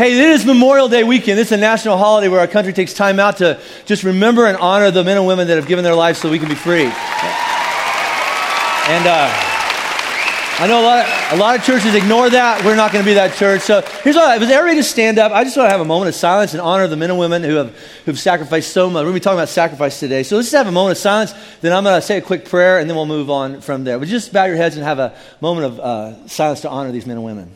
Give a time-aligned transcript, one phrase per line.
[0.00, 1.38] Hey, it is Memorial Day weekend.
[1.38, 4.56] This is a national holiday where our country takes time out to just remember and
[4.56, 6.84] honor the men and women that have given their lives so we can be free.
[6.84, 6.90] And
[9.06, 9.28] uh,
[10.58, 12.64] I know a lot, of, a lot of churches ignore that.
[12.64, 13.60] We're not going to be that church.
[13.60, 15.32] So here's what I was everybody to stand up.
[15.32, 17.42] I just want to have a moment of silence and honor the men and women
[17.42, 17.76] who have
[18.06, 19.00] who've sacrificed so much.
[19.00, 20.22] We're going to be talking about sacrifice today.
[20.22, 21.34] So let's just have a moment of silence.
[21.60, 23.98] Then I'm going to say a quick prayer, and then we'll move on from there.
[23.98, 27.04] But just bow your heads and have a moment of uh, silence to honor these
[27.04, 27.54] men and women.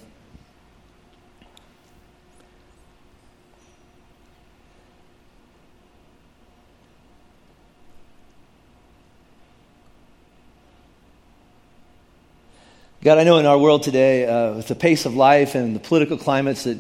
[13.04, 15.80] God, I know in our world today, uh, with the pace of life and the
[15.80, 16.78] political climates that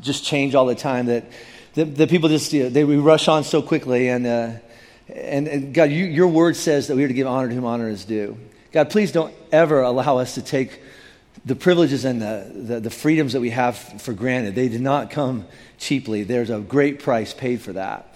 [0.00, 1.26] just change all the time, that,
[1.74, 4.08] that people just you know, they rush on so quickly.
[4.08, 4.52] And, uh,
[5.14, 7.66] and, and, God, you, your word says that we are to give honor to whom
[7.66, 8.38] honor is due.
[8.72, 10.80] God, please don't ever allow us to take
[11.44, 14.54] the privileges and the, the, the freedoms that we have for granted.
[14.54, 15.44] They did not come
[15.76, 16.22] cheaply.
[16.22, 18.09] There's a great price paid for that.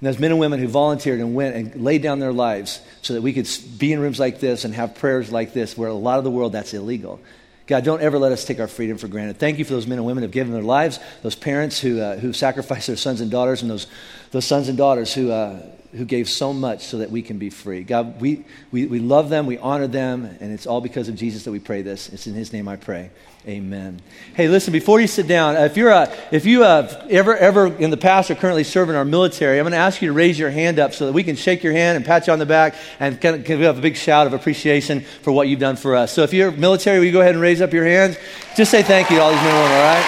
[0.00, 3.12] And those men and women who volunteered and went and laid down their lives so
[3.14, 3.48] that we could
[3.78, 6.30] be in rooms like this and have prayers like this, where a lot of the
[6.30, 7.20] world that's illegal.
[7.66, 9.38] God, don't ever let us take our freedom for granted.
[9.38, 12.00] Thank you for those men and women who have given their lives, those parents who,
[12.00, 13.86] uh, who sacrificed their sons and daughters, and those,
[14.32, 17.50] those sons and daughters who, uh, who gave so much so that we can be
[17.50, 17.84] free.
[17.84, 21.44] God, we, we, we love them, we honor them, and it's all because of Jesus
[21.44, 22.08] that we pray this.
[22.08, 23.10] It's in His name I pray.
[23.48, 24.02] Amen.
[24.34, 27.88] Hey, listen, before you sit down, if, you're a, if you have ever, ever in
[27.88, 30.38] the past or currently serve in our military, I'm going to ask you to raise
[30.38, 32.44] your hand up so that we can shake your hand and pat you on the
[32.44, 35.76] back and kind of give up a big shout of appreciation for what you've done
[35.76, 36.12] for us.
[36.12, 38.18] So if you're military, will you go ahead and raise up your hands?
[38.56, 40.04] Just say thank you to all these men and women, all right?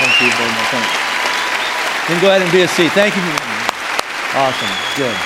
[0.00, 0.68] Thank you very much.
[0.72, 1.08] Thank you.
[2.08, 2.90] Then go ahead and be a seat.
[2.92, 3.22] Thank you.
[4.32, 4.68] Awesome.
[4.96, 5.16] Good.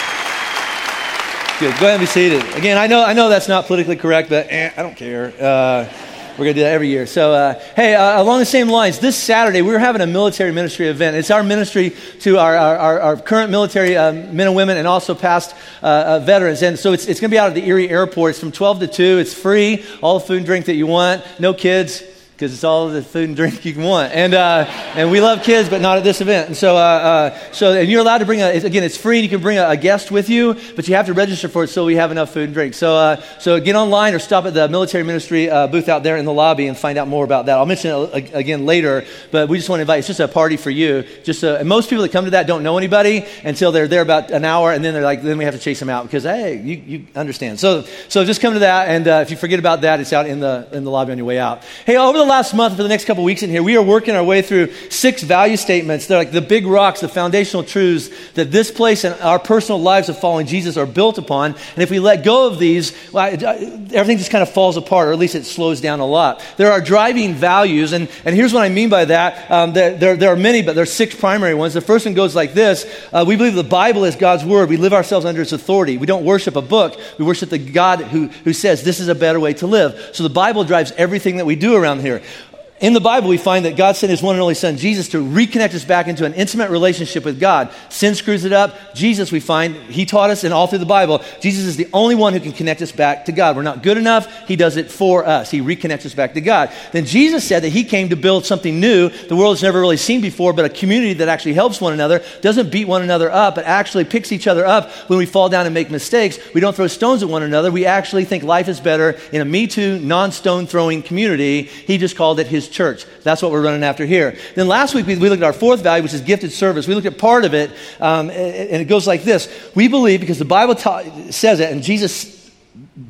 [1.61, 1.78] Good.
[1.78, 2.42] Go ahead and be seated.
[2.56, 5.33] Again, I know, I know that's not politically correct, but eh, I don't care.
[5.39, 5.89] Uh,
[6.33, 7.06] we're going to do that every year.
[7.06, 10.89] So, uh, hey, uh, along the same lines, this Saturday we're having a military ministry
[10.89, 11.14] event.
[11.14, 15.14] It's our ministry to our, our, our current military um, men and women and also
[15.14, 16.62] past uh, uh veterans.
[16.62, 18.30] And so it's, it's going to be out of the Erie Airport.
[18.30, 19.18] It's from 12 to 2.
[19.18, 22.02] It's free, all the food and drink that you want, no kids
[22.42, 24.13] because it's all the food and drink you can want.
[24.13, 24.64] And, uh,
[24.97, 26.48] and we love kids, but not at this event.
[26.48, 29.23] And so, uh, uh, so and you're allowed to bring a, again, it's free and
[29.23, 31.69] you can bring a, a, guest with you, but you have to register for it
[31.69, 32.75] so we have enough food and drink.
[32.75, 36.17] So, uh, so get online or stop at the military ministry uh, booth out there
[36.17, 37.58] in the lobby and find out more about that.
[37.58, 40.57] I'll mention it again later, but we just want to invite, it's just a party
[40.57, 41.05] for you.
[41.23, 44.03] Just, uh, and most people that come to that don't know anybody until they're there
[44.03, 46.24] about an hour and then they're like, then we have to chase them out because,
[46.24, 47.61] hey, you, you understand.
[47.61, 48.89] So, so just come to that.
[48.89, 51.27] And if you forget about that, it's out in the, in the lobby on your
[51.29, 51.63] way out.
[51.86, 54.16] Hey, over the last month, for the next couple weeks in here, we are working
[54.16, 56.06] our way through six value statements.
[56.06, 60.08] They're like the big rocks, the foundational truths that this place and our personal lives
[60.08, 61.54] of following Jesus are built upon.
[61.74, 65.12] And if we let go of these, well, everything just kind of falls apart, or
[65.12, 66.42] at least it slows down a lot.
[66.56, 69.50] There are driving values, and, and here's what I mean by that.
[69.50, 71.74] Um, there, there, there, are many, but there are six primary ones.
[71.74, 74.70] The first one goes like this uh, We believe the Bible is God's word.
[74.70, 75.98] We live ourselves under its authority.
[75.98, 79.14] We don't worship a book, we worship the God who, who says this is a
[79.14, 80.10] better way to live.
[80.14, 82.52] So the Bible drives everything that we do around here like,
[82.82, 85.24] in the Bible, we find that God sent his one and only Son, Jesus, to
[85.24, 87.70] reconnect us back into an intimate relationship with God.
[87.90, 88.74] Sin screws it up.
[88.92, 92.16] Jesus, we find, he taught us, and all through the Bible, Jesus is the only
[92.16, 93.54] one who can connect us back to God.
[93.54, 94.48] We're not good enough.
[94.48, 95.48] He does it for us.
[95.48, 96.72] He reconnects us back to God.
[96.90, 99.96] Then Jesus said that he came to build something new the world has never really
[99.96, 103.54] seen before, but a community that actually helps one another, doesn't beat one another up,
[103.54, 106.36] but actually picks each other up when we fall down and make mistakes.
[106.52, 107.70] We don't throw stones at one another.
[107.70, 111.62] We actually think life is better in a Me Too, non stone throwing community.
[111.62, 113.06] He just called it his church.
[113.22, 114.36] That's what we're running after here.
[114.55, 116.88] Then last week we, we looked at our fourth value, which is gifted service.
[116.88, 119.48] We looked at part of it, um, and it goes like this.
[119.74, 122.42] We believe, because the Bible ta- says it, and Jesus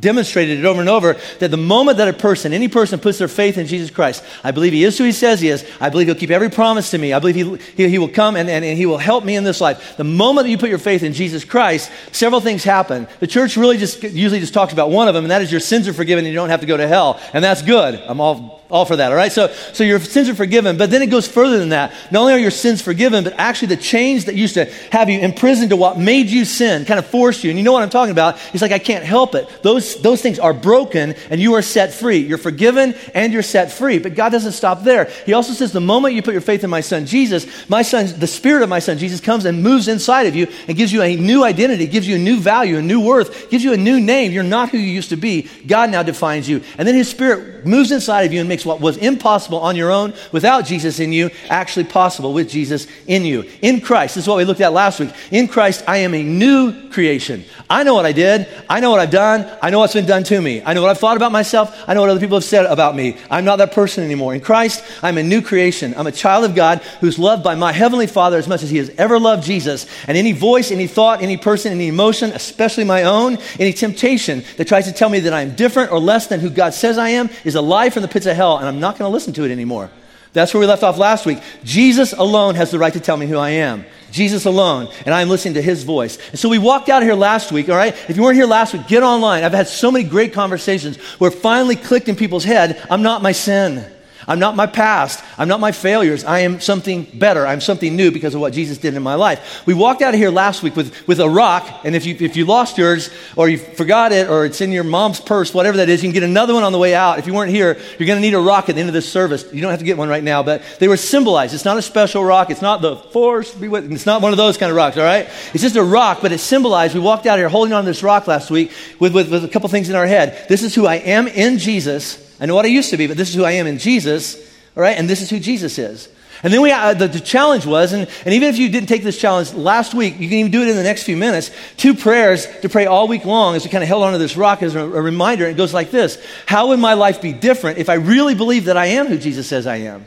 [0.00, 3.28] demonstrated it over and over that the moment that a person, any person, puts their
[3.28, 5.64] faith in Jesus Christ, I believe he is who he says he is.
[5.80, 7.12] I believe he'll keep every promise to me.
[7.12, 9.44] I believe he, he, he will come and, and, and, he will help me in
[9.44, 9.96] this life.
[9.96, 13.06] The moment that you put your faith in Jesus Christ, several things happen.
[13.20, 15.60] The church really just usually just talks about one of them, and that is your
[15.60, 17.20] sins are forgiven and you don't have to go to hell.
[17.32, 17.94] And that's good.
[17.94, 19.30] I'm all all for that, all right?
[19.30, 21.92] So, so your sins are forgiven, but then it goes further than that.
[22.10, 25.20] Not only are your sins forgiven, but actually the chains that used to have you
[25.20, 27.50] imprisoned to what made you sin kind of forced you.
[27.50, 28.38] And you know what I'm talking about?
[28.38, 29.46] He's like, I can't help it.
[29.62, 32.19] Those, those things are broken and you are set free.
[32.19, 33.98] You're forgiven and you're set free.
[33.98, 35.10] But God doesn't stop there.
[35.26, 38.06] He also says, the moment you put your faith in my son Jesus, my son,
[38.18, 41.02] the spirit of my son Jesus comes and moves inside of you and gives you
[41.02, 44.00] a new identity, gives you a new value, a new worth, gives you a new
[44.00, 44.32] name.
[44.32, 45.48] You're not who you used to be.
[45.66, 46.62] God now defines you.
[46.78, 49.76] And then his spirit moves inside of you and makes makes what was impossible on
[49.76, 53.44] your own without Jesus in you actually possible with Jesus in you.
[53.61, 55.11] In Christ, this is what we looked at last week.
[55.31, 57.44] In Christ, I am a new creation.
[57.69, 58.47] I know what I did.
[58.69, 59.50] I know what I've done.
[59.62, 60.62] I know what's been done to me.
[60.64, 61.76] I know what I've thought about myself.
[61.87, 63.17] I know what other people have said about me.
[63.31, 64.35] I'm not that person anymore.
[64.35, 65.94] In Christ, I'm a new creation.
[65.97, 68.79] I'm a child of God who's loved by my Heavenly Father as much as He
[68.79, 69.87] has ever loved Jesus.
[70.06, 74.69] And any voice, any thought, any person, any emotion, especially my own, any temptation that
[74.69, 77.31] tries to tell me that I'm different or less than who God says I am
[77.44, 79.44] is a lie from the pits of hell, and I'm not going to listen to
[79.44, 79.90] it anymore.
[80.32, 81.38] That's where we left off last week.
[81.62, 83.84] Jesus alone has the right to tell me who I am.
[84.10, 86.19] Jesus alone, and I'm listening to his voice.
[86.31, 87.94] And so we walked out of here last week, all right?
[88.08, 89.43] If you weren't here last week, get online.
[89.43, 93.32] I've had so many great conversations where finally clicked in people's head I'm not my
[93.32, 93.84] sin.
[94.26, 95.22] I'm not my past.
[95.36, 96.24] I'm not my failures.
[96.24, 97.46] I am something better.
[97.46, 99.62] I'm something new because of what Jesus did in my life.
[99.66, 102.36] We walked out of here last week with, with a rock, and if you, if
[102.36, 105.88] you lost yours, or you forgot it, or it's in your mom's purse, whatever that
[105.88, 107.19] is, you can get another one on the way out.
[107.19, 109.10] If you weren't here, you're going to need a rock at the end of this
[109.10, 109.44] service.
[109.52, 111.54] You don't have to get one right now, but they were symbolized.
[111.54, 112.50] It's not a special rock.
[112.50, 113.90] It's not the force be with.
[113.92, 115.28] It's not one of those kind of rocks, all right?
[115.52, 116.94] It's just a rock, but it's symbolized.
[116.94, 119.48] We walked out here holding on to this rock last week with, with, with a
[119.48, 120.46] couple things in our head.
[120.48, 122.31] This is who I am in Jesus.
[122.42, 124.36] I know what I used to be, but this is who I am in Jesus,
[124.76, 124.98] all right?
[124.98, 126.08] And this is who Jesus is.
[126.42, 129.04] And then we, uh, the, the, challenge was, and, and even if you didn't take
[129.04, 131.52] this challenge last week, you can even do it in the next few minutes.
[131.76, 134.60] Two prayers to pray all week long as we kind of held onto this rock
[134.64, 135.46] as a, a reminder.
[135.46, 138.76] It goes like this How would my life be different if I really believe that
[138.76, 140.04] I am who Jesus says I am?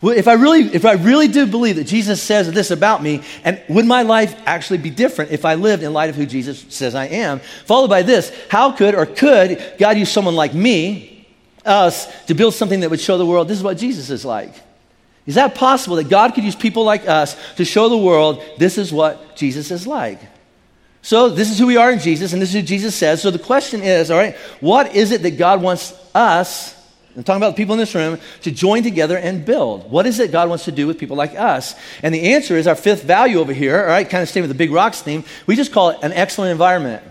[0.00, 3.60] If I really, if I really do believe that Jesus says this about me, and
[3.68, 6.94] would my life actually be different if I lived in light of who Jesus says
[6.94, 7.40] I am?
[7.64, 11.13] Followed by this, how could or could God use someone like me,
[11.64, 14.54] us to build something that would show the world this is what Jesus is like.
[15.26, 18.76] Is that possible that God could use people like us to show the world this
[18.76, 20.20] is what Jesus is like?
[21.00, 23.20] So, this is who we are in Jesus, and this is who Jesus says.
[23.20, 26.74] So, the question is all right, what is it that God wants us,
[27.14, 29.90] I'm talking about people in this room, to join together and build?
[29.90, 31.74] What is it God wants to do with people like us?
[32.02, 34.50] And the answer is our fifth value over here, all right, kind of staying with
[34.50, 35.24] the big rocks theme.
[35.46, 37.02] We just call it an excellent environment.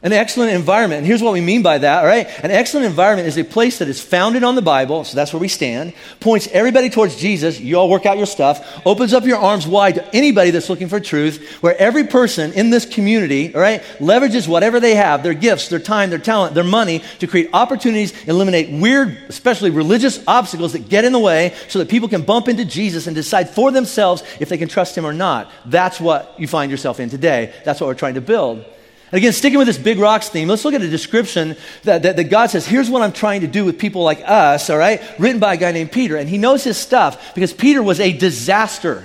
[0.00, 0.98] An excellent environment.
[0.98, 2.28] And here's what we mean by that, all right?
[2.44, 5.40] An excellent environment is a place that is founded on the Bible, so that's where
[5.40, 7.58] we stand, points everybody towards Jesus.
[7.58, 10.88] You all work out your stuff, opens up your arms wide to anybody that's looking
[10.88, 15.34] for truth, where every person in this community, all right, leverages whatever they have, their
[15.34, 20.74] gifts, their time, their talent, their money, to create opportunities, eliminate weird, especially religious obstacles
[20.74, 23.72] that get in the way so that people can bump into Jesus and decide for
[23.72, 25.50] themselves if they can trust him or not.
[25.66, 27.52] That's what you find yourself in today.
[27.64, 28.64] That's what we're trying to build.
[29.10, 32.16] And again, sticking with this big rocks theme, let's look at a description that, that,
[32.16, 35.00] that, God says, here's what I'm trying to do with people like us, all right?
[35.18, 36.16] Written by a guy named Peter.
[36.16, 39.04] And he knows his stuff because Peter was a disaster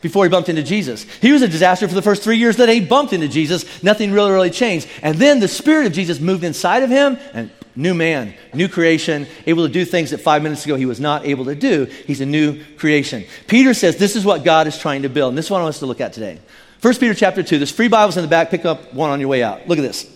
[0.00, 1.02] before he bumped into Jesus.
[1.20, 3.82] He was a disaster for the first three years that he bumped into Jesus.
[3.82, 4.88] Nothing really, really changed.
[5.02, 9.26] And then the Spirit of Jesus moved inside of him, and new man, new creation,
[9.46, 11.86] able to do things that five minutes ago he was not able to do.
[12.06, 13.24] He's a new creation.
[13.48, 15.30] Peter says this is what God is trying to build.
[15.30, 16.38] And this is what I want us to look at today.
[16.82, 17.58] 1 Peter chapter 2.
[17.58, 18.50] There's free Bibles in the back.
[18.50, 19.66] Pick up one on your way out.
[19.66, 20.12] Look at this.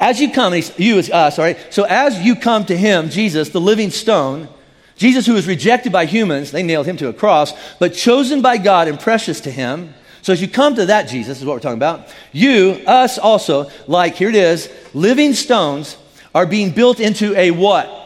[0.00, 1.58] As you come, you, is us, all right?
[1.70, 4.48] So as you come to him, Jesus, the living stone,
[4.96, 8.56] Jesus who was rejected by humans, they nailed him to a cross, but chosen by
[8.56, 9.94] God and precious to him.
[10.22, 13.70] So as you come to that Jesus, is what we're talking about, you, us also,
[13.86, 15.96] like, here it is, living stones
[16.34, 17.99] are being built into a what?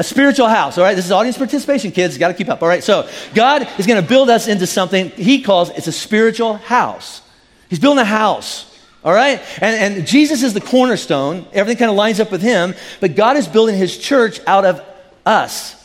[0.00, 0.94] A spiritual house, all right?
[0.94, 2.16] This is audience participation, kids.
[2.16, 2.82] Got to keep up, all right?
[2.82, 7.20] So, God is going to build us into something He calls it's a spiritual house.
[7.68, 8.64] He's building a house,
[9.04, 9.42] all right?
[9.60, 11.44] And, and Jesus is the cornerstone.
[11.52, 12.74] Everything kind of lines up with Him.
[13.00, 14.82] But God is building His church out of
[15.26, 15.76] us.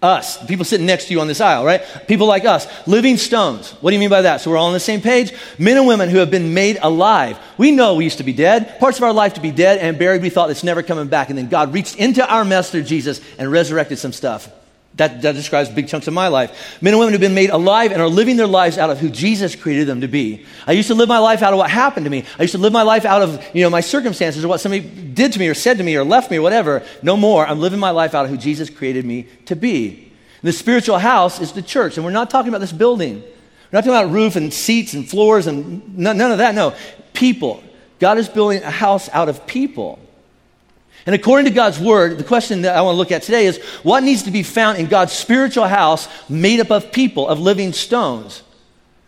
[0.00, 1.82] Us, people sitting next to you on this aisle, right?
[2.06, 3.72] People like us, living stones.
[3.80, 4.40] What do you mean by that?
[4.40, 5.32] So we're all on the same page?
[5.58, 7.36] Men and women who have been made alive.
[7.56, 9.98] We know we used to be dead, parts of our life to be dead and
[9.98, 10.22] buried.
[10.22, 11.30] We thought it's never coming back.
[11.30, 14.48] And then God reached into our mess through Jesus and resurrected some stuff.
[14.98, 16.78] That, that describes big chunks of my life.
[16.82, 19.08] Men and women who've been made alive and are living their lives out of who
[19.08, 20.44] Jesus created them to be.
[20.66, 22.24] I used to live my life out of what happened to me.
[22.36, 24.82] I used to live my life out of, you know, my circumstances or what somebody
[24.82, 26.84] did to me or said to me or left me or whatever.
[27.00, 27.46] No more.
[27.46, 30.12] I'm living my life out of who Jesus created me to be.
[30.42, 31.96] The spiritual house is the church.
[31.96, 33.20] And we're not talking about this building.
[33.20, 36.56] We're not talking about roof and seats and floors and none, none of that.
[36.56, 36.74] No.
[37.12, 37.62] People.
[38.00, 40.00] God is building a house out of people.
[41.08, 43.56] And according to God's word, the question that I want to look at today is
[43.82, 47.72] what needs to be found in God's spiritual house made up of people, of living
[47.72, 48.42] stones?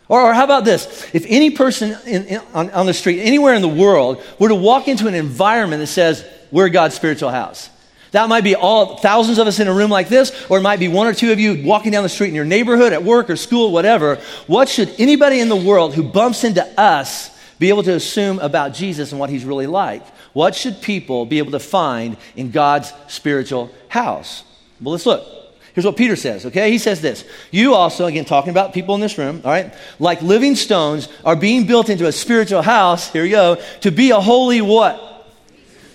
[0.07, 1.07] Or, or how about this?
[1.13, 4.55] If any person in, in, on, on the street, anywhere in the world, were to
[4.55, 7.69] walk into an environment that says, we're God's spiritual house,
[8.09, 10.79] that might be all thousands of us in a room like this, or it might
[10.79, 13.29] be one or two of you walking down the street in your neighborhood, at work
[13.29, 14.15] or school, whatever.
[14.47, 17.29] What should anybody in the world who bumps into us
[17.59, 20.03] be able to assume about Jesus and what he's really like?
[20.33, 24.43] What should people be able to find in God's spiritual house?
[24.79, 25.25] Well, let's look.
[25.73, 26.69] Here's what Peter says, okay?
[26.69, 30.21] He says this You also, again, talking about people in this room, all right, like
[30.21, 34.19] living stones are being built into a spiritual house, here we go, to be a
[34.19, 35.07] holy what?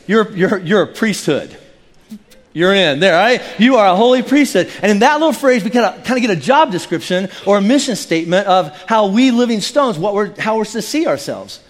[0.07, 1.57] You're, you're, you're a priesthood.
[2.53, 3.43] You're in there, all right?
[3.59, 4.71] You are a holy priesthood.
[4.81, 7.59] And in that little phrase, we kind of, kind of get a job description or
[7.59, 11.61] a mission statement of how we living stones, what we're, how we're to see ourselves.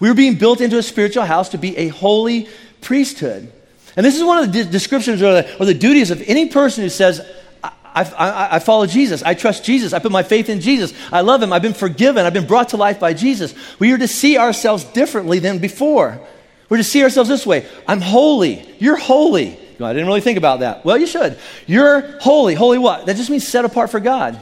[0.00, 2.48] We were being built into a spiritual house to be a holy
[2.80, 3.52] priesthood.
[3.96, 6.48] And this is one of the de- descriptions or the, or the, duties of any
[6.48, 7.26] person who says,
[7.62, 9.24] I, I, I, follow Jesus.
[9.24, 9.92] I trust Jesus.
[9.92, 10.92] I put my faith in Jesus.
[11.10, 11.52] I love him.
[11.52, 12.24] I've been forgiven.
[12.24, 13.54] I've been brought to life by Jesus.
[13.80, 16.20] We are to see ourselves differently than before.
[16.68, 18.64] We're to see ourselves this way I'm holy.
[18.78, 19.58] You're holy.
[19.80, 20.84] I didn't really think about that.
[20.84, 21.38] Well, you should.
[21.66, 22.54] You're holy.
[22.54, 23.06] Holy what?
[23.06, 24.40] That just means set apart for God.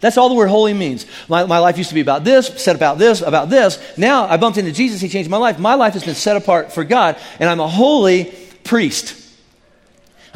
[0.00, 1.06] That's all the word holy means.
[1.28, 3.80] My, my life used to be about this, said about this, about this.
[3.96, 5.58] Now I bumped into Jesus, he changed my life.
[5.58, 8.32] My life has been set apart for God, and I'm a holy
[8.64, 9.26] priest.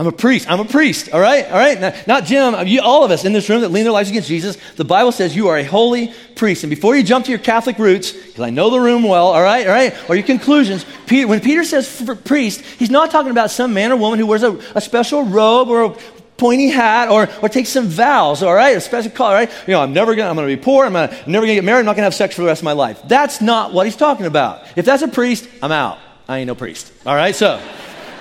[0.00, 0.50] I'm a priest.
[0.50, 1.12] I'm a priest.
[1.12, 1.45] All right?
[1.45, 1.79] All right?
[1.79, 2.67] Now, not Jim.
[2.67, 4.57] You, all of us in this room that lean their lives against Jesus.
[4.76, 6.64] The Bible says you are a holy priest.
[6.64, 9.43] And before you jump to your Catholic roots, because I know the room well, all
[9.43, 9.67] right?
[9.67, 9.95] All right?
[10.09, 13.97] Or your conclusions, Peter, when Peter says priest, he's not talking about some man or
[13.97, 15.97] woman who wears a, a special robe or a
[16.41, 18.77] pointy hat or, or take some vows, all right?
[18.77, 19.51] A special call, all right?
[19.67, 21.65] You know, I'm never gonna, I'm gonna be poor, I'm, gonna, I'm never gonna get
[21.65, 23.01] married, I'm not gonna have sex for the rest of my life.
[23.07, 24.67] That's not what he's talking about.
[24.75, 25.99] If that's a priest, I'm out.
[26.27, 26.93] I ain't no priest.
[27.05, 27.35] All right?
[27.35, 27.63] So,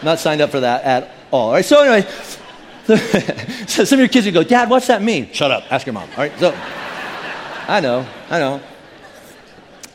[0.04, 1.48] not signed up for that at all.
[1.48, 1.66] All right?
[1.66, 2.10] So, anyway,
[3.68, 5.32] so some of your kids would go, Dad, what's that mean?
[5.32, 5.72] Shut up.
[5.72, 6.10] Ask your mom.
[6.12, 6.38] All right?
[6.40, 6.52] So,
[7.68, 8.62] I know, I know.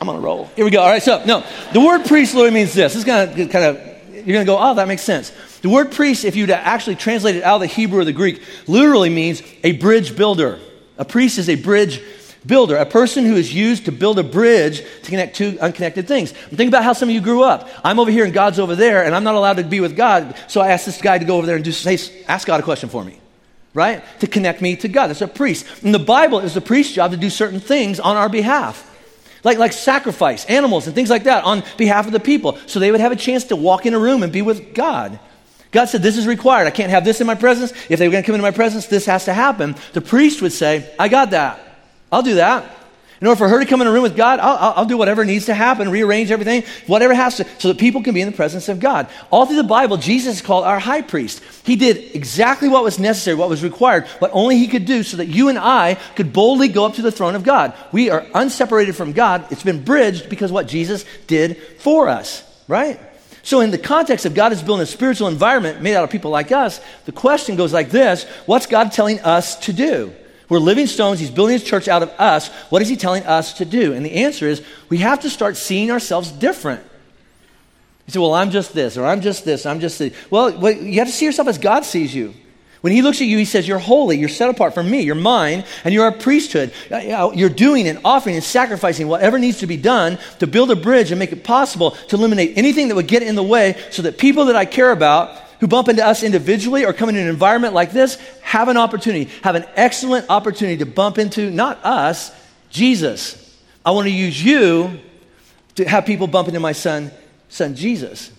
[0.01, 0.45] I'm on a roll.
[0.55, 0.81] Here we go.
[0.81, 1.43] All right, so, no.
[1.73, 2.93] The word priest literally means this.
[2.93, 5.31] This is gonna kind of, you're gonna go, oh, that makes sense.
[5.65, 8.39] The word priest, if you actually translate it out of the Hebrew or the Greek,
[8.67, 10.59] literally means a bridge builder.
[10.99, 12.03] A priest is a bridge
[12.45, 16.33] builder, a person who is used to build a bridge to connect two unconnected things.
[16.33, 17.67] Think about how some of you grew up.
[17.83, 20.35] I'm over here and God's over there, and I'm not allowed to be with God,
[20.47, 22.87] so I asked this guy to go over there and say, ask God a question
[22.87, 23.19] for me.
[23.73, 24.03] Right?
[24.19, 25.07] To connect me to God.
[25.07, 25.65] That's a priest.
[25.81, 28.91] In the Bible, it's the priest's job to do certain things on our behalf
[29.43, 32.91] like, like sacrifice animals and things like that on behalf of the people so they
[32.91, 35.19] would have a chance to walk in a room and be with God.
[35.71, 36.67] God said, This is required.
[36.67, 37.71] I can't have this in my presence.
[37.89, 39.75] If they were going to come into my presence, this has to happen.
[39.93, 41.59] The priest would say, I got that.
[42.11, 42.75] I'll do that.
[43.21, 45.23] In order for her to come in a room with God, I'll, I'll, do whatever
[45.23, 48.35] needs to happen, rearrange everything, whatever has to, so that people can be in the
[48.35, 49.07] presence of God.
[49.31, 51.41] All through the Bible, Jesus is called our high priest.
[51.63, 55.17] He did exactly what was necessary, what was required, what only he could do so
[55.17, 57.73] that you and I could boldly go up to the throne of God.
[57.93, 59.49] We are unseparated from God.
[59.49, 62.99] It's been bridged because what Jesus did for us, right?
[63.45, 66.31] So, in the context of God is building a spiritual environment made out of people
[66.31, 70.11] like us, the question goes like this What's God telling us to do?
[70.49, 71.19] We're living stones.
[71.19, 72.49] He's building his church out of us.
[72.69, 73.93] What is he telling us to do?
[73.93, 76.83] And the answer is we have to start seeing ourselves different.
[78.07, 80.15] You say, well, I'm just this, or I'm just this, I'm just this.
[80.31, 82.33] Well, you have to see yourself as God sees you.
[82.85, 85.15] When he looks at you, he says, You're holy, you're set apart from me, you're
[85.15, 86.71] mine, and you're a priesthood.
[86.91, 90.75] Uh, you're doing and offering and sacrificing whatever needs to be done to build a
[90.75, 94.03] bridge and make it possible to eliminate anything that would get in the way so
[94.03, 97.27] that people that I care about who bump into us individually or come in an
[97.27, 102.31] environment like this have an opportunity, have an excellent opportunity to bump into not us,
[102.69, 103.59] Jesus.
[103.83, 104.99] I want to use you
[105.73, 107.09] to have people bump into my son,
[107.49, 108.31] son Jesus.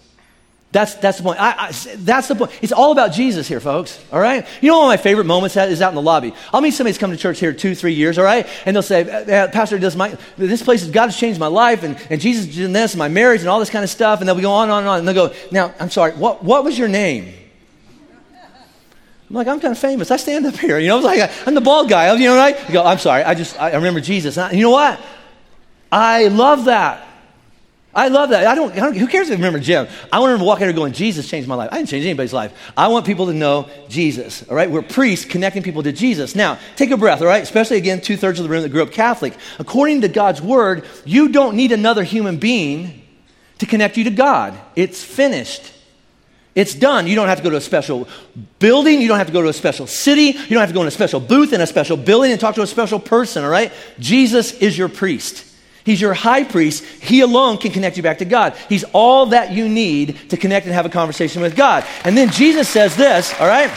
[0.77, 1.41] That's, that's the point.
[1.41, 2.51] I, I, that's the point.
[2.61, 3.99] It's all about Jesus here, folks.
[4.13, 4.47] All right?
[4.61, 6.35] You know one of my favorite moments is out in the lobby.
[6.53, 8.47] I'll meet somebody who's come to church here two, three years, all right?
[8.67, 11.97] And they'll say, uh, Pastor, does my, this place, God has changed my life, and,
[12.11, 14.21] and Jesus doing this, and my marriage, and all this kind of stuff.
[14.21, 14.99] And they'll go on and on and on.
[14.99, 17.33] And they'll go, Now, I'm sorry, what, what was your name?
[19.31, 20.11] I'm like, I'm kind of famous.
[20.11, 20.79] I stand up here.
[20.79, 22.13] You know, like, I'm the bald guy.
[22.13, 22.55] You know, right?
[22.69, 23.23] You go, I'm sorry.
[23.23, 24.37] I just, I remember Jesus.
[24.37, 25.01] And you know what?
[25.91, 27.07] I love that.
[27.97, 28.47] I love that.
[28.47, 29.89] I don't, I don't, who cares if I remember Jim?
[30.13, 31.71] I want to walk out here going, Jesus changed my life.
[31.73, 32.53] I didn't change anybody's life.
[32.77, 34.71] I want people to know Jesus, all right?
[34.71, 36.35] We're priests connecting people to Jesus.
[36.35, 37.43] Now, take a breath, all right?
[37.43, 39.33] Especially, again, two thirds of the room that grew up Catholic.
[39.59, 43.03] According to God's word, you don't need another human being
[43.61, 44.59] to connect you to God.
[44.77, 45.73] It's finished.
[46.55, 47.07] It's done.
[47.07, 48.07] You don't have to go to a special
[48.59, 49.01] building.
[49.01, 50.25] You don't have to go to a special city.
[50.25, 52.57] You don't have to go in a special booth in a special building and talk
[52.57, 53.73] to a special person, all right?
[53.99, 55.46] Jesus is your priest.
[55.87, 56.85] He's your high priest.
[56.85, 58.57] He alone can connect you back to God.
[58.69, 61.87] He's all that you need to connect and have a conversation with God.
[62.03, 63.71] And then Jesus says this, all right?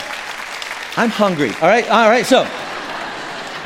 [0.98, 1.88] I'm hungry, all right?
[1.88, 2.48] All right, so.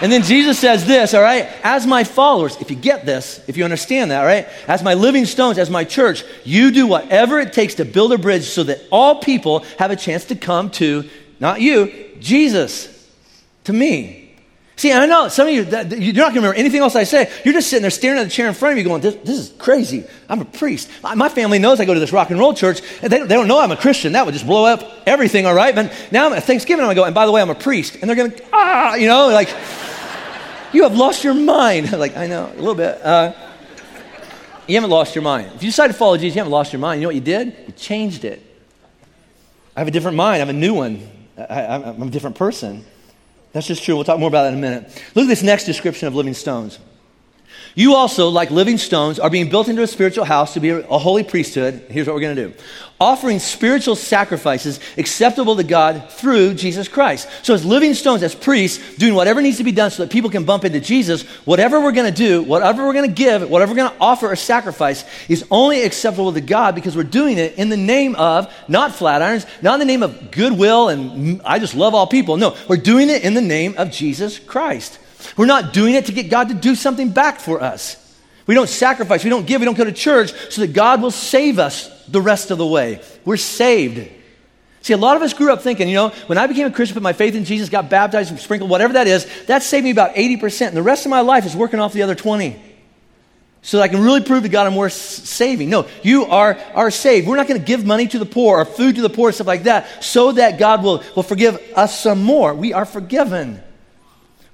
[0.02, 1.48] And then Jesus says this, all right?
[1.64, 4.50] As my followers, if you get this, if you understand that, all right?
[4.68, 8.18] As my living stones, as my church, you do whatever it takes to build a
[8.18, 11.10] bridge so that all people have a chance to come to,
[11.40, 13.10] not you, Jesus,
[13.64, 14.23] to me.
[14.76, 17.04] See, I know some of you, that, you're not going to remember anything else I
[17.04, 17.32] say.
[17.46, 19.38] You're just sitting there staring at the chair in front of you going, this, this
[19.38, 20.04] is crazy.
[20.28, 20.90] I'm a priest.
[21.04, 23.48] My family knows I go to this rock and roll church, and they, they don't
[23.48, 24.14] know I'm a Christian.
[24.14, 25.76] That would just blow up everything, all right?
[25.76, 27.98] But now at Thanksgiving, I'm going to go, and by the way, I'm a priest.
[28.02, 29.50] And they're going, ah, you know, like,
[30.74, 31.92] you have lost your mind.
[31.98, 33.00] like, I know, a little bit.
[33.02, 33.34] Uh,
[34.68, 35.52] you haven't lost your mind.
[35.56, 37.00] If you decide to follow Jesus, you haven't lost your mind.
[37.00, 37.56] You know what you did?
[37.68, 38.42] You changed it.
[39.76, 40.36] I have a different mind.
[40.36, 41.08] I have a new one.
[41.38, 42.86] I, I'm a different person.
[43.54, 43.96] That's just true.
[43.96, 44.84] We'll talk more about that in a minute.
[45.16, 46.80] Look at this next description of living stones.
[47.76, 50.98] You also, like living stones, are being built into a spiritual house to be a
[50.98, 51.86] holy priesthood.
[51.90, 52.54] Here's what we're going to do
[53.04, 57.28] offering spiritual sacrifices acceptable to God through Jesus Christ.
[57.42, 60.30] So, as living stones, as priests, doing whatever needs to be done so that people
[60.30, 63.72] can bump into Jesus, whatever we're going to do, whatever we're going to give, whatever
[63.72, 67.56] we're going to offer a sacrifice is only acceptable to God because we're doing it
[67.56, 71.60] in the name of not Flatirons, not in the name of goodwill and mm, I
[71.60, 72.38] just love all people.
[72.38, 75.00] No, we're doing it in the name of Jesus Christ.
[75.38, 78.00] We're not doing it to get God to do something back for us.
[78.46, 81.12] We don't sacrifice, we don't give, we don't go to church so that God will
[81.12, 83.02] save us the rest of the way.
[83.24, 84.10] We're saved.
[84.82, 86.96] See, a lot of us grew up thinking, you know, when I became a Christian,
[86.96, 90.16] put my faith in Jesus, got baptized, sprinkled, whatever that is, that saved me about
[90.16, 90.68] 80%.
[90.68, 92.62] And the rest of my life is working off the other 20.
[93.62, 95.70] So that I can really prove to God I'm worth saving.
[95.70, 97.30] No, you are, are saved.
[97.30, 99.48] We're not going to give money to the poor or food to the poor, stuff
[99.48, 102.54] like that, so that God will, will forgive us some more.
[102.54, 103.64] We are forgiven.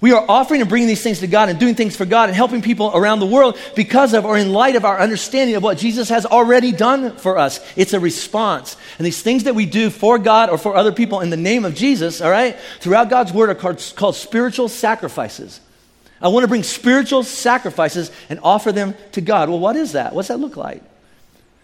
[0.01, 2.35] We are offering and bringing these things to God and doing things for God and
[2.35, 5.77] helping people around the world because of or in light of our understanding of what
[5.77, 7.59] Jesus has already done for us.
[7.75, 8.77] It's a response.
[8.97, 11.65] And these things that we do for God or for other people in the name
[11.65, 15.59] of Jesus, all right, throughout God's word are called, called spiritual sacrifices.
[16.21, 19.49] I want to bring spiritual sacrifices and offer them to God.
[19.49, 20.13] Well, what is that?
[20.13, 20.81] What's that look like?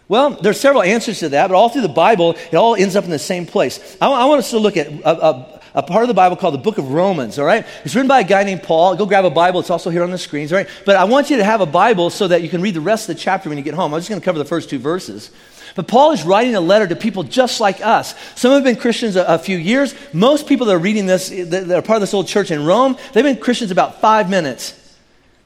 [0.08, 3.06] Well, there's several answers to that, but all through the Bible, it all ends up
[3.06, 3.98] in the same place.
[4.00, 6.54] I, I want us to look at a, a, a part of the Bible called
[6.54, 7.66] the book of Romans, all right?
[7.84, 8.96] It's written by a guy named Paul.
[8.96, 9.60] Go grab a Bible.
[9.60, 10.70] It's also here on the screens, all right?
[10.86, 13.10] But I want you to have a Bible so that you can read the rest
[13.10, 13.94] of the chapter when you get home.
[13.94, 15.32] I'm just going to cover the first two verses.
[15.76, 18.16] But Paul is writing a letter to people just like us.
[18.36, 19.94] Some have been Christians a, a, few years.
[20.14, 22.98] Most people that are reading this, that are part of this old church in Rome,
[23.12, 24.85] they've been Christians about five minutes.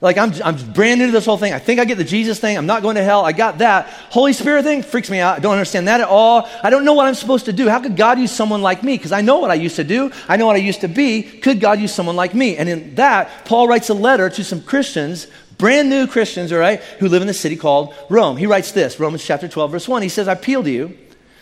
[0.01, 1.51] Like, I'm, I'm brand new to this whole thing.
[1.51, 2.57] I think I get the Jesus thing.
[2.57, 3.25] I'm not going to hell.
[3.25, 3.87] I got that.
[4.11, 5.35] Holy Spirit thing freaks me out.
[5.35, 6.47] I don't understand that at all.
[6.63, 7.67] I don't know what I'm supposed to do.
[7.67, 8.95] How could God use someone like me?
[8.95, 10.09] Because I know what I used to do.
[10.29, 11.21] I know what I used to be.
[11.21, 12.55] Could God use someone like me?
[12.55, 15.27] And in that, Paul writes a letter to some Christians,
[15.57, 18.37] brand new Christians, all right, who live in the city called Rome.
[18.37, 20.01] He writes this Romans chapter 12, verse 1.
[20.01, 20.97] He says, I appeal to you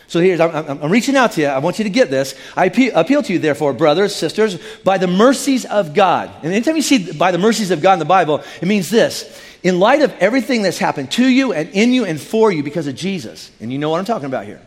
[0.08, 1.48] so here's, I'm, I'm, reaching out to you.
[1.48, 2.34] I want you to get this.
[2.56, 6.30] I appeal, to you, therefore, brothers, sisters, by the mercies of God.
[6.42, 9.44] And anytime you see by the mercies of God in the Bible, it means this.
[9.62, 12.86] In light of everything that's happened to you and in you and for you because
[12.86, 14.62] of Jesus, and you know what I'm talking about here.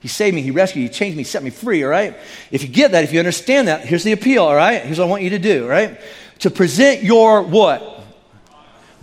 [0.00, 2.16] He saved me, He rescued me, He changed me, set me free, all right?
[2.50, 4.82] If you get that, if you understand that, here's the appeal, all right?
[4.82, 6.00] Here's what I want you to do, all right?
[6.40, 7.99] To present your what?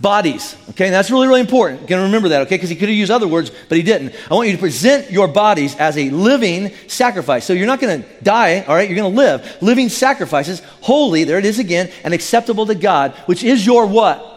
[0.00, 0.56] Bodies.
[0.70, 1.88] Okay, and that's really, really important.
[1.88, 2.56] You're remember that, okay?
[2.56, 4.14] Because he could have used other words, but he didn't.
[4.30, 7.44] I want you to present your bodies as a living sacrifice.
[7.44, 8.88] So you're not going to die, all right?
[8.88, 9.58] You're going to live.
[9.60, 14.34] Living sacrifices, holy, there it is again, and acceptable to God, which is your what?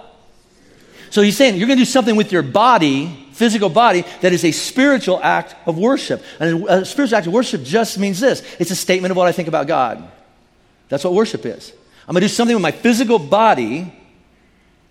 [1.12, 4.46] So he's saying you're going to do something with your body, physical body, that is
[4.46, 6.24] a spiritual act of worship.
[6.40, 9.32] And a spiritual act of worship just means this it's a statement of what I
[9.32, 10.10] think about God.
[10.90, 11.74] That's what worship is.
[12.08, 13.94] I'm going to do something with my physical body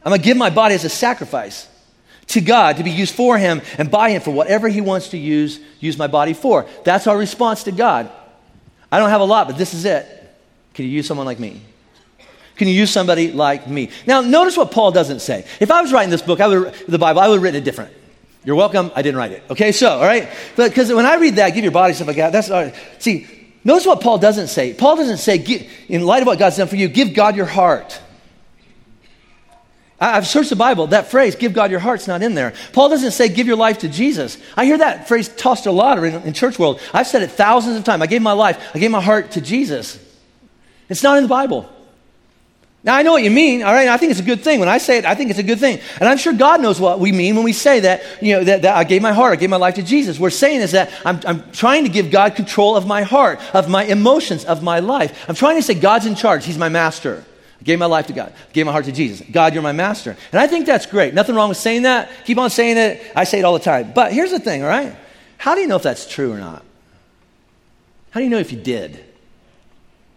[0.04, 1.68] I'm going to give my body as a sacrifice
[2.28, 5.18] to God to be used for Him and by Him for whatever He wants to
[5.18, 6.66] use, use my body for.
[6.84, 8.10] That's our response to God.
[8.90, 10.06] I don't have a lot, but this is it.
[10.74, 11.60] Can you use someone like me?
[12.56, 13.90] Can you use somebody like me?
[14.06, 15.46] Now, notice what Paul doesn't say.
[15.60, 17.64] If I was writing this book, I would, the Bible, I would have written it
[17.64, 17.92] different.
[18.44, 18.90] You're welcome.
[18.94, 19.42] I didn't write it.
[19.50, 20.28] Okay, so, all right?
[20.56, 22.74] Because when I read that, give your body stuff like that, that's, all right.
[22.98, 23.26] see,
[23.64, 24.74] notice what Paul doesn't say.
[24.74, 25.38] Paul doesn't say,
[25.88, 28.00] in light of what God's done for you, give God your heart.
[30.00, 30.86] I've searched the Bible.
[30.88, 32.54] That phrase, give God your heart's not in there.
[32.72, 34.38] Paul doesn't say, give your life to Jesus.
[34.56, 36.80] I hear that phrase tossed a lot in, in church world.
[36.94, 38.02] I've said it thousands of times.
[38.02, 39.98] I gave my life, I gave my heart to Jesus.
[40.88, 41.68] It's not in the Bible.
[42.82, 43.88] Now, I know what you mean, all right?
[43.88, 44.58] I think it's a good thing.
[44.58, 45.80] When I say it, I think it's a good thing.
[46.00, 48.62] And I'm sure God knows what we mean when we say that, you know, that,
[48.62, 50.16] that I gave my heart, I gave my life to Jesus.
[50.16, 53.38] What we're saying is that I'm, I'm trying to give God control of my heart,
[53.54, 55.28] of my emotions, of my life.
[55.28, 56.46] I'm trying to say God's in charge.
[56.46, 57.22] He's my master.
[57.60, 58.32] I gave my life to God.
[58.32, 59.26] I gave my heart to Jesus.
[59.30, 60.16] God, you're my master.
[60.32, 61.12] And I think that's great.
[61.12, 62.10] Nothing wrong with saying that.
[62.24, 63.12] Keep on saying it.
[63.14, 63.92] I say it all the time.
[63.94, 64.96] But here's the thing, all right?
[65.36, 66.64] How do you know if that's true or not?
[68.10, 69.04] How do you know if you did?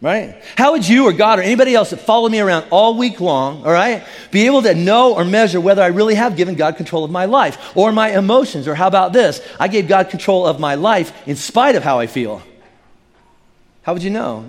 [0.02, 0.42] Right?
[0.58, 3.66] How would you or God or anybody else that followed me around all week long,
[3.66, 7.06] all right, be able to know or measure whether I really have given God control
[7.06, 8.68] of my life or my emotions?
[8.68, 9.46] Or how about this?
[9.60, 12.42] I gave God control of my life in spite of how I feel.
[13.84, 14.46] How would you know?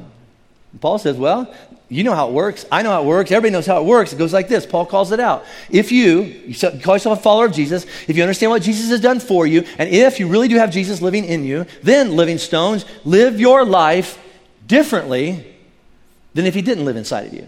[0.80, 1.52] Paul says, well,
[1.88, 2.64] You know how it works.
[2.72, 3.30] I know how it works.
[3.30, 4.12] Everybody knows how it works.
[4.12, 4.64] It goes like this.
[4.64, 5.44] Paul calls it out.
[5.70, 9.00] If you, you call yourself a follower of Jesus, if you understand what Jesus has
[9.00, 12.38] done for you, and if you really do have Jesus living in you, then, living
[12.38, 14.18] stones, live your life
[14.66, 15.46] differently
[16.32, 17.46] than if he didn't live inside of you.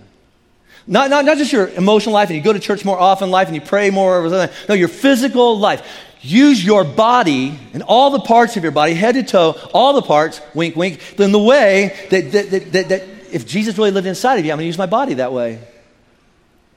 [0.86, 3.48] Not, not, not just your emotional life and you go to church more often life
[3.48, 4.56] and you pray more or something.
[4.68, 5.84] No, your physical life.
[6.20, 10.02] Use your body and all the parts of your body, head to toe, all the
[10.02, 14.06] parts, wink, wink, in the way that, that, that, that, that if Jesus really lived
[14.06, 15.60] inside of you, I'm going to use my body that way.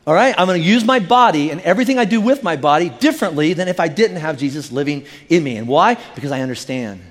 [0.05, 0.35] All right?
[0.37, 3.69] I'm going to use my body and everything I do with my body differently than
[3.69, 5.55] if I didn't have Jesus living in me.
[5.55, 5.95] And why?
[6.15, 7.01] Because I understand.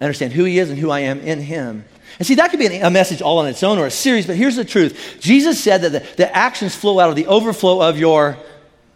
[0.00, 1.84] I understand who he is and who I am in him.
[2.18, 4.34] And see, that could be a message all on its own or a series, but
[4.34, 5.18] here's the truth.
[5.20, 8.36] Jesus said that the, the actions flow out of the overflow of your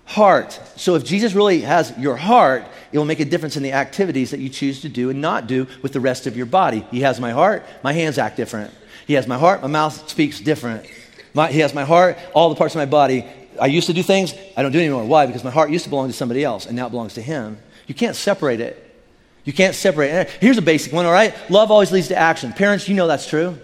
[0.07, 0.59] heart.
[0.75, 4.33] So if Jesus really has your heart, it will make a difference in the activities
[4.33, 6.85] that you choose to do and not do with the rest of your body.
[6.91, 8.73] He has my heart, my hands act different.
[9.07, 10.87] He has my heart, my mouth speaks different.
[11.35, 13.27] My, he has my heart, all the parts of my body.
[13.61, 15.05] I used to do things, I don't do anymore.
[15.05, 15.27] Why?
[15.27, 17.59] Because my heart used to belong to somebody else, and now it belongs to Him.
[17.87, 18.89] You can't separate it.
[19.45, 20.11] You can't separate.
[20.11, 20.31] it.
[20.41, 21.35] Here's a basic one, all right?
[21.51, 22.53] Love always leads to action.
[22.53, 23.59] Parents, you know that's true.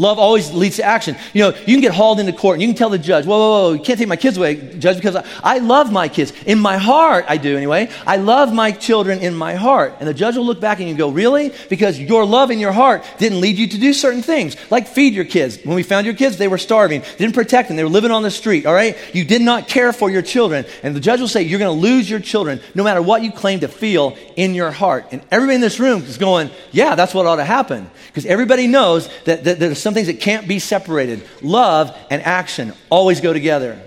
[0.00, 1.14] Love always leads to action.
[1.34, 3.36] You know, you can get hauled into court and you can tell the judge, whoa,
[3.36, 6.32] whoa, whoa, you can't take my kids away, judge, because I, I, love my kids.
[6.46, 7.90] In my heart, I do anyway.
[8.06, 9.96] I love my children in my heart.
[10.00, 11.52] And the judge will look back and you go, really?
[11.68, 15.12] Because your love in your heart didn't lead you to do certain things, like feed
[15.12, 15.58] your kids.
[15.64, 18.22] When we found your kids, they were starving, didn't protect them, they were living on
[18.22, 18.96] the street, all right?
[19.14, 20.64] You did not care for your children.
[20.82, 23.30] And the judge will say, you're going to lose your children no matter what you
[23.30, 25.08] claim to feel in your heart.
[25.12, 27.90] And everybody in this room is going, yeah, that's what ought to happen.
[28.06, 31.26] Because everybody knows that, that there's some things that can't be separated.
[31.42, 33.80] Love and action always go together.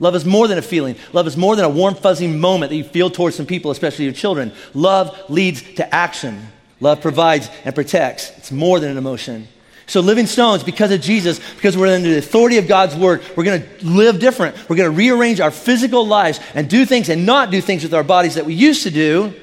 [0.00, 0.96] Love is more than a feeling.
[1.12, 4.04] Love is more than a warm, fuzzy moment that you feel towards some people, especially
[4.04, 4.52] your children.
[4.74, 6.46] Love leads to action.
[6.80, 8.30] Love provides and protects.
[8.38, 9.48] It's more than an emotion.
[9.88, 13.44] So, living stones, because of Jesus, because we're under the authority of God's word, we're
[13.44, 14.54] going to live different.
[14.68, 17.94] We're going to rearrange our physical lives and do things and not do things with
[17.94, 19.34] our bodies that we used to do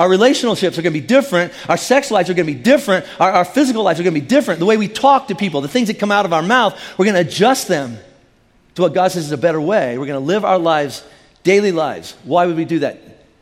[0.00, 1.52] our relationships are going to be different.
[1.68, 3.04] Our sex lives are going to be different.
[3.20, 4.58] Our, our physical lives are going to be different.
[4.58, 7.04] The way we talk to people, the things that come out of our mouth, we're
[7.04, 7.98] going to adjust them
[8.76, 9.98] to what God says is a better way.
[9.98, 11.04] We're going to live our lives,
[11.42, 12.16] daily lives.
[12.24, 12.98] Why would we do that?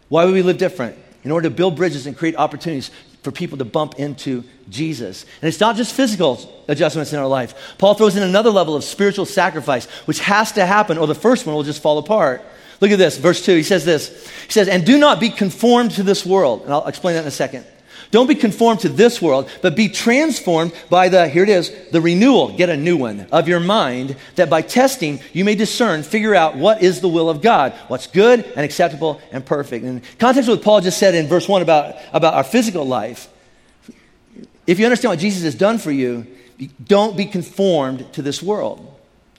[0.08, 0.98] Why would we live different?
[1.22, 2.90] In order to build bridges and create opportunities
[3.22, 5.26] for people to bump into Jesus.
[5.40, 7.76] And it's not just physical adjustments in our life.
[7.78, 11.46] Paul throws in another level of spiritual sacrifice, which has to happen, or the first
[11.46, 12.42] one will just fall apart.
[12.80, 13.56] Look at this, verse 2.
[13.56, 14.28] He says this.
[14.46, 16.62] He says, And do not be conformed to this world.
[16.62, 17.66] And I'll explain that in a second.
[18.10, 22.00] Don't be conformed to this world, but be transformed by the, here it is, the
[22.00, 26.34] renewal, get a new one, of your mind, that by testing you may discern, figure
[26.34, 29.84] out what is the will of God, what's good and acceptable and perfect.
[29.84, 33.28] And context what Paul just said in verse 1 about, about our physical life,
[34.66, 36.26] if you understand what Jesus has done for you,
[36.82, 38.87] don't be conformed to this world.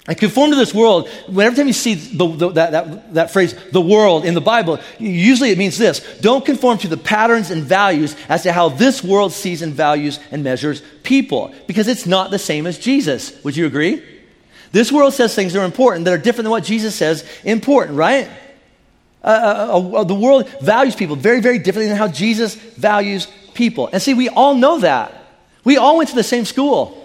[0.10, 3.54] And conform to this world, whenever time you see the, the, that, that, that phrase,
[3.72, 7.64] the world, in the Bible, usually it means this don't conform to the patterns and
[7.64, 12.32] values as to how this world sees and values and measures people, because it's not
[12.32, 13.42] the same as Jesus.
[13.44, 14.04] Would you agree?
[14.72, 17.96] This world says things that are important that are different than what Jesus says important,
[17.96, 18.28] right?
[19.24, 23.28] Uh, uh, uh, uh the world values people very, very differently than how Jesus values
[23.54, 23.92] people.
[23.94, 25.14] And see, we all know that.
[25.64, 26.99] We all went to the same school.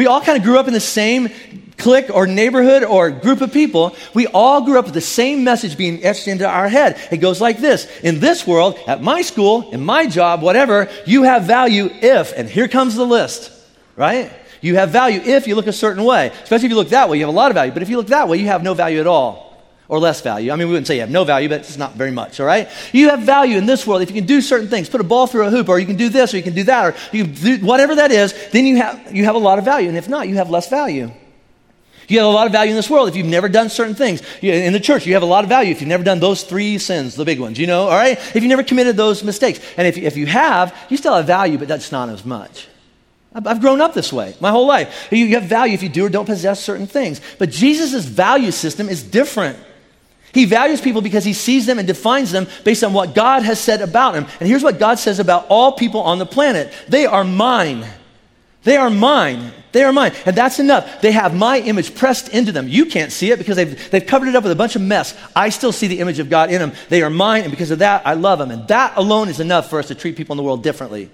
[0.00, 1.28] We all kind of grew up in the same
[1.76, 3.94] clique or neighborhood or group of people.
[4.14, 6.98] We all grew up with the same message being etched into our head.
[7.10, 11.24] It goes like this In this world, at my school, in my job, whatever, you
[11.24, 13.52] have value if, and here comes the list,
[13.94, 14.32] right?
[14.62, 16.28] You have value if you look a certain way.
[16.44, 17.72] Especially if you look that way, you have a lot of value.
[17.72, 19.49] But if you look that way, you have no value at all
[19.90, 20.52] or less value.
[20.52, 22.46] I mean, we wouldn't say you have no value, but it's not very much, all
[22.46, 22.68] right?
[22.92, 25.26] You have value in this world if you can do certain things, put a ball
[25.26, 27.26] through a hoop, or you can do this, or you can do that, or you
[27.26, 29.88] do whatever that is, then you have, you have a lot of value.
[29.88, 31.10] And if not, you have less value.
[32.06, 34.22] You have a lot of value in this world if you've never done certain things.
[34.42, 36.78] In the church, you have a lot of value if you've never done those three
[36.78, 38.16] sins, the big ones, you know, all right?
[38.36, 39.58] If you never committed those mistakes.
[39.76, 42.68] And if, if you have, you still have value, but that's not as much.
[43.32, 45.08] I've grown up this way my whole life.
[45.10, 47.20] You have value if you do or don't possess certain things.
[47.38, 49.58] But Jesus' value system is different.
[50.32, 53.58] He values people because he sees them and defines them based on what God has
[53.58, 54.26] said about them.
[54.38, 57.84] And here's what God says about all people on the planet they are mine.
[58.62, 59.52] They are mine.
[59.72, 60.12] They are mine.
[60.26, 61.00] And that's enough.
[61.00, 62.68] They have my image pressed into them.
[62.68, 65.16] You can't see it because they've, they've covered it up with a bunch of mess.
[65.34, 66.72] I still see the image of God in them.
[66.90, 68.50] They are mine, and because of that, I love them.
[68.50, 71.10] And that alone is enough for us to treat people in the world differently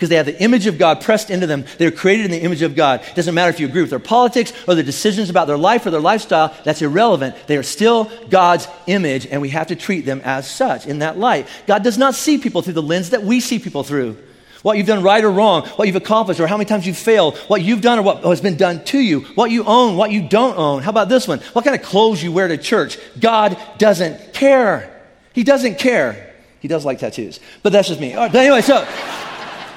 [0.00, 1.66] because they have the image of God pressed into them.
[1.76, 3.02] They're created in the image of God.
[3.02, 5.84] It doesn't matter if you agree with their politics or their decisions about their life
[5.84, 7.36] or their lifestyle, that's irrelevant.
[7.48, 11.18] They are still God's image, and we have to treat them as such in that
[11.18, 11.48] light.
[11.66, 14.16] God does not see people through the lens that we see people through.
[14.62, 17.36] what you've done right or wrong, what you've accomplished or how many times you've failed,
[17.48, 20.26] what you've done or what has been done to you, what you own, what you
[20.28, 20.82] don't own.
[20.82, 21.38] How about this one?
[21.52, 22.98] What kind of clothes you wear to church?
[23.18, 25.00] God doesn't care.
[25.32, 26.34] He doesn't care.
[26.60, 28.14] He does like tattoos, but that's just me.
[28.14, 28.86] Right, but anyway, so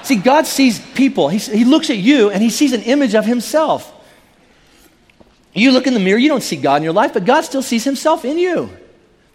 [0.06, 1.28] see, God sees people.
[1.28, 3.90] He, he looks at you and he sees an image of himself.
[5.52, 7.62] You look in the mirror, you don't see God in your life, but God still
[7.62, 8.70] sees himself in you.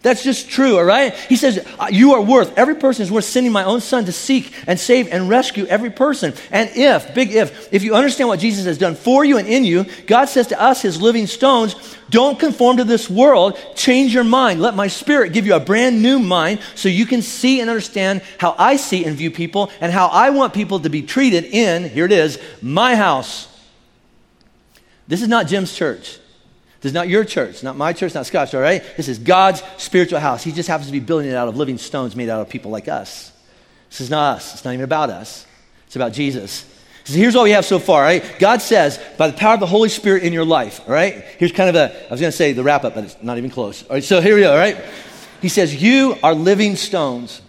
[0.02, 1.14] That's just true, all right?
[1.14, 4.12] He says, uh, You are worth, every person is worth sending my own son to
[4.12, 6.32] seek and save and rescue every person.
[6.50, 9.62] And if, big if, if you understand what Jesus has done for you and in
[9.62, 11.76] you, God says to us, his living stones,
[12.08, 14.62] don't conform to this world, change your mind.
[14.62, 18.22] Let my spirit give you a brand new mind so you can see and understand
[18.38, 21.90] how I see and view people and how I want people to be treated in,
[21.90, 23.48] here it is, my house.
[25.06, 26.19] This is not Jim's church.
[26.80, 28.82] This is not your church, not my church, not Scott's, all right?
[28.96, 30.42] This is God's spiritual house.
[30.42, 32.70] He just happens to be building it out of living stones made out of people
[32.70, 33.32] like us.
[33.90, 34.54] This is not us.
[34.54, 35.46] It's not even about us.
[35.86, 36.64] It's about Jesus.
[37.04, 38.24] So here's what we have so far, right?
[38.38, 41.24] God says, by the power of the Holy Spirit in your life, all right?
[41.38, 43.36] Here's kind of a, I was going to say the wrap up, but it's not
[43.36, 43.82] even close.
[43.82, 44.78] All right, so here we go, all right?
[45.42, 47.42] He says, You are living stones,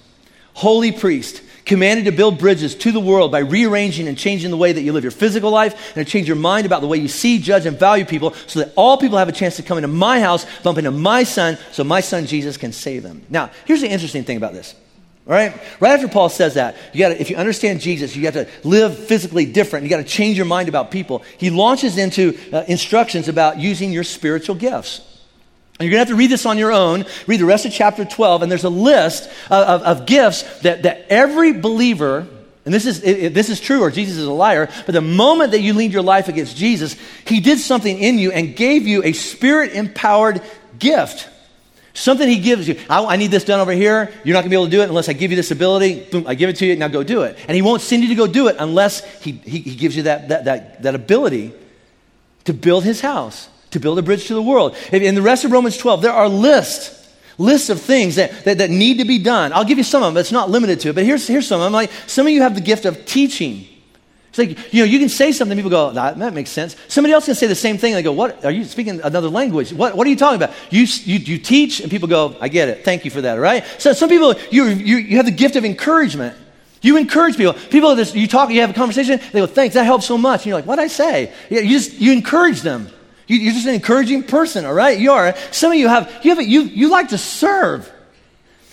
[0.54, 1.42] holy priest,
[1.72, 4.92] commanded to build bridges to the world by rearranging and changing the way that you
[4.92, 7.66] live your physical life and to change your mind about the way you see, judge,
[7.66, 10.46] and value people so that all people have a chance to come into my house,
[10.64, 13.22] bump into my son, so my son Jesus can save them.
[13.30, 14.76] Now, here's the interesting thing about this.
[15.26, 15.54] All right?
[15.80, 18.98] Right after Paul says that, you gotta, if you understand Jesus, you got to live
[19.08, 19.84] physically different.
[19.84, 21.24] You got to change your mind about people.
[21.38, 25.08] He launches into uh, instructions about using your spiritual gifts.
[25.82, 27.06] And you're going to have to read this on your own.
[27.26, 30.84] Read the rest of chapter 12, and there's a list of, of, of gifts that,
[30.84, 32.28] that every believer,
[32.66, 35.54] and this is, it, this is true or Jesus is a liar, but the moment
[35.54, 39.04] that you leaned your life against Jesus, he did something in you and gave you
[39.04, 40.44] a spirit empowered
[40.78, 41.28] gift.
[41.96, 42.80] Something he gives you.
[42.88, 44.14] I, I, need this done over here.
[44.24, 46.10] You're not going to be able to do it unless I give you this ability.
[46.12, 46.76] Boom, I give it to you.
[46.76, 47.40] Now go do it.
[47.48, 50.04] And he won't send you to go do it unless he, he, he gives you
[50.04, 51.54] that, that, that, that ability
[52.44, 54.76] to build his house to build a bridge to the world.
[54.92, 58.70] In the rest of Romans 12, there are lists, lists of things that, that, that
[58.70, 59.52] need to be done.
[59.54, 61.60] I'll give you some of them, it's not limited to it, but here's, here's some
[61.60, 61.74] of them.
[61.74, 63.68] Like, some of you have the gift of teaching.
[64.30, 66.78] It's like, you know, you can say something, people go, that, that makes sense.
[66.88, 69.28] Somebody else can say the same thing, and they go, what, are you speaking another
[69.28, 69.74] language?
[69.74, 70.56] What, what are you talking about?
[70.70, 72.86] You, you, you teach, and people go, I get it.
[72.86, 73.66] Thank you for that, right?
[73.78, 76.38] So some people, you, you, you have the gift of encouragement.
[76.82, 77.54] You encourage people.
[77.54, 80.42] People, you talk, you have a conversation, they go, thanks, that helps so much.
[80.42, 81.34] And you're like, what I say?
[81.50, 82.88] You, just, you encourage them.
[83.32, 85.00] You, are just an encouraging person, all right?
[85.00, 85.36] You are.
[85.52, 87.92] Some of you have, you, have you, you like to serve.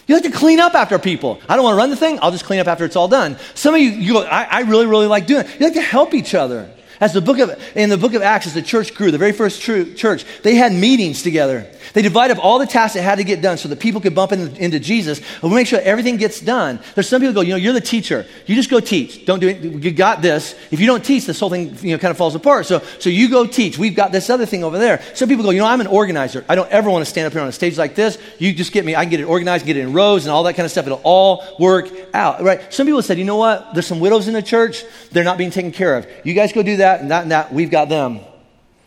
[0.07, 1.41] You like to clean up after people.
[1.49, 3.37] I don't want to run the thing, I'll just clean up after it's all done.
[3.55, 5.61] Some of you, you go, I, I really, really like doing it.
[5.61, 6.69] You like to help each other.
[7.01, 9.33] As the book of, in the book of Acts, as the church grew, the very
[9.33, 11.67] first church, they had meetings together.
[11.95, 14.15] They divide up all the tasks that had to get done so that people could
[14.15, 16.81] bump in, into Jesus and we make sure everything gets done.
[16.95, 18.27] There's some people go, you know, you're the teacher.
[18.47, 19.25] You just go teach.
[19.25, 19.63] Don't do it.
[19.63, 20.55] You got this.
[20.71, 22.67] If you don't teach, this whole thing, you know, kind of falls apart.
[22.67, 23.79] So, so you go teach.
[23.79, 25.03] We've got this other thing over there.
[25.15, 26.45] Some people go, you know, I'm an organizer.
[26.49, 28.19] I don't ever want to stand up here on a stage like this.
[28.39, 30.43] You just get me, I can get it organized, get it in rows and all
[30.45, 30.87] that kind of stuff.
[30.87, 32.73] It'll all work out, right?
[32.73, 33.75] Some people said, you know what?
[33.75, 34.85] There's some widows in the church.
[35.13, 36.07] They're not being taken care of.
[36.25, 37.53] You guys go do that and that and that.
[37.53, 38.21] We've got them.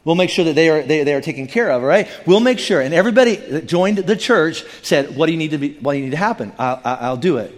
[0.03, 2.07] We'll make sure that they are, they, they are taken care of, all right?
[2.25, 2.81] We'll make sure.
[2.81, 5.99] And everybody that joined the church said, what do you need to, be, what do
[5.99, 6.53] you need to happen?
[6.57, 7.53] I'll, I'll do it.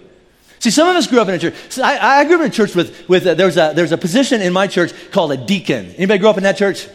[0.59, 1.79] See, some of us grew up in a church.
[1.79, 4.41] I, I, grew up in a church with, with uh, there's, a, there's a position
[4.41, 5.91] in my church called a deacon.
[5.91, 6.87] Anybody grew up in that church?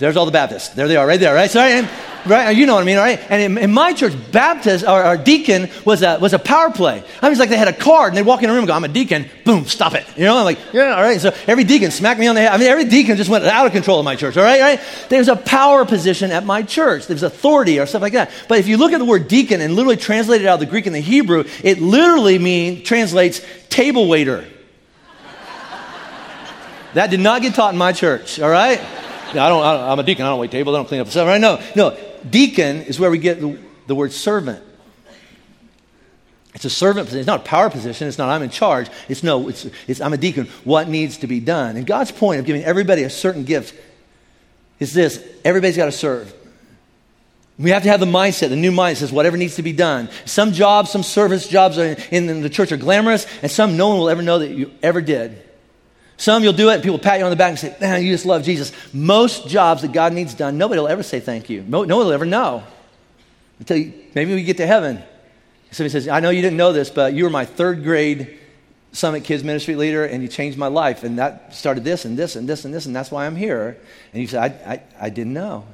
[0.00, 0.70] There's all the Baptists.
[0.70, 1.50] There they are, right there, right?
[1.50, 1.88] Sorry, and,
[2.24, 2.56] right?
[2.56, 3.20] You know what I mean, all right?
[3.28, 7.04] And in, in my church, Baptist our, or, deacon was a was a power play.
[7.20, 8.66] I mean, it's like they had a card and they'd walk in a room and
[8.66, 10.06] go, "I'm a deacon." Boom, stop it.
[10.16, 11.20] You know, I'm like, yeah, all right.
[11.20, 12.50] So every deacon smacked me on the head.
[12.50, 14.38] I mean, every deacon just went out of control in my church.
[14.38, 14.80] All right, right?
[15.10, 17.06] There's a power position at my church.
[17.06, 18.30] There's authority or stuff like that.
[18.48, 20.66] But if you look at the word deacon and literally translate it out of the
[20.66, 24.46] Greek and the Hebrew, it literally mean translates table waiter.
[26.94, 28.40] that did not get taught in my church.
[28.40, 28.80] All right.
[29.30, 30.24] I don't, I am a deacon.
[30.24, 30.74] I don't wait tables.
[30.74, 31.26] I don't clean up the stuff.
[31.26, 31.40] Right?
[31.40, 31.96] No, no.
[32.28, 34.64] Deacon is where we get the, the word servant.
[36.54, 37.20] It's a servant position.
[37.20, 38.08] It's not a power position.
[38.08, 38.88] It's not I'm in charge.
[39.08, 40.46] It's no, it's, it's I'm a deacon.
[40.64, 41.76] What needs to be done?
[41.76, 43.74] And God's point of giving everybody a certain gift
[44.78, 46.34] is this everybody's got to serve.
[47.58, 50.08] We have to have the mindset, the new mindset says whatever needs to be done.
[50.24, 53.98] Some jobs, some service jobs in, in the church are glamorous, and some no one
[53.98, 55.49] will ever know that you ever did.
[56.20, 58.12] Some you'll do it and people pat you on the back and say, man, you
[58.12, 58.72] just love Jesus.
[58.92, 61.62] Most jobs that God needs done, nobody will ever say thank you.
[61.66, 62.62] No, one will ever know.
[63.58, 65.02] Until you, maybe we get to heaven.
[65.70, 68.38] Somebody says, I know you didn't know this, but you were my third grade
[68.92, 71.04] Summit Kids Ministry leader and you changed my life.
[71.04, 73.78] And that started this and this and this and this, and that's why I'm here.
[74.12, 75.64] And you say, I, I, I didn't know.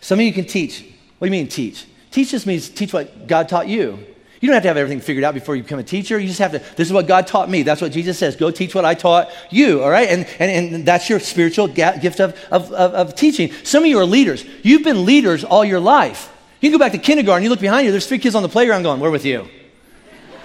[0.00, 0.82] Some of you can teach.
[1.18, 1.84] What do you mean teach?
[2.12, 3.98] Teach just means teach what God taught you.
[4.40, 6.18] You don't have to have everything figured out before you become a teacher.
[6.18, 7.62] You just have to, this is what God taught me.
[7.64, 8.36] That's what Jesus says.
[8.36, 10.08] Go teach what I taught you, all right?
[10.08, 13.52] And, and, and that's your spiritual gift of, of, of, of teaching.
[13.64, 14.44] Some of you are leaders.
[14.62, 16.32] You've been leaders all your life.
[16.60, 18.48] You can go back to kindergarten, you look behind you, there's three kids on the
[18.48, 19.48] playground going, We're with you.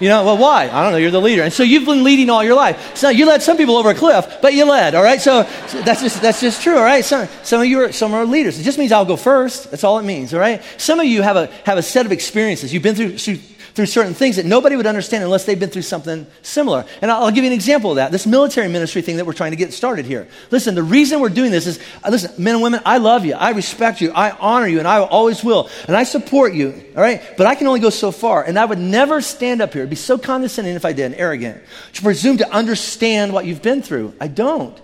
[0.00, 0.64] You know, well, why?
[0.64, 0.98] I don't know.
[0.98, 1.42] You're the leader.
[1.42, 2.96] And so you've been leading all your life.
[2.96, 5.20] So you led some people over a cliff, but you led, all right?
[5.20, 7.04] So, so that's, just, that's just true, all right?
[7.04, 8.58] Some, some of you are, some are leaders.
[8.58, 9.70] It just means I'll go first.
[9.70, 10.62] That's all it means, all right?
[10.78, 12.74] Some of you have a, have a set of experiences.
[12.74, 13.38] You've been through, through
[13.74, 16.84] through certain things that nobody would understand unless they've been through something similar.
[17.02, 18.12] And I'll, I'll give you an example of that.
[18.12, 20.28] This military ministry thing that we're trying to get started here.
[20.50, 23.34] Listen, the reason we're doing this is, uh, listen, men and women, I love you.
[23.34, 24.12] I respect you.
[24.12, 25.68] I honor you, and I always will.
[25.88, 27.22] And I support you, all right?
[27.36, 28.44] But I can only go so far.
[28.44, 29.82] And I would never stand up here.
[29.82, 31.62] It'd be so condescending if I did and arrogant
[31.94, 34.14] to presume to understand what you've been through.
[34.20, 34.80] I don't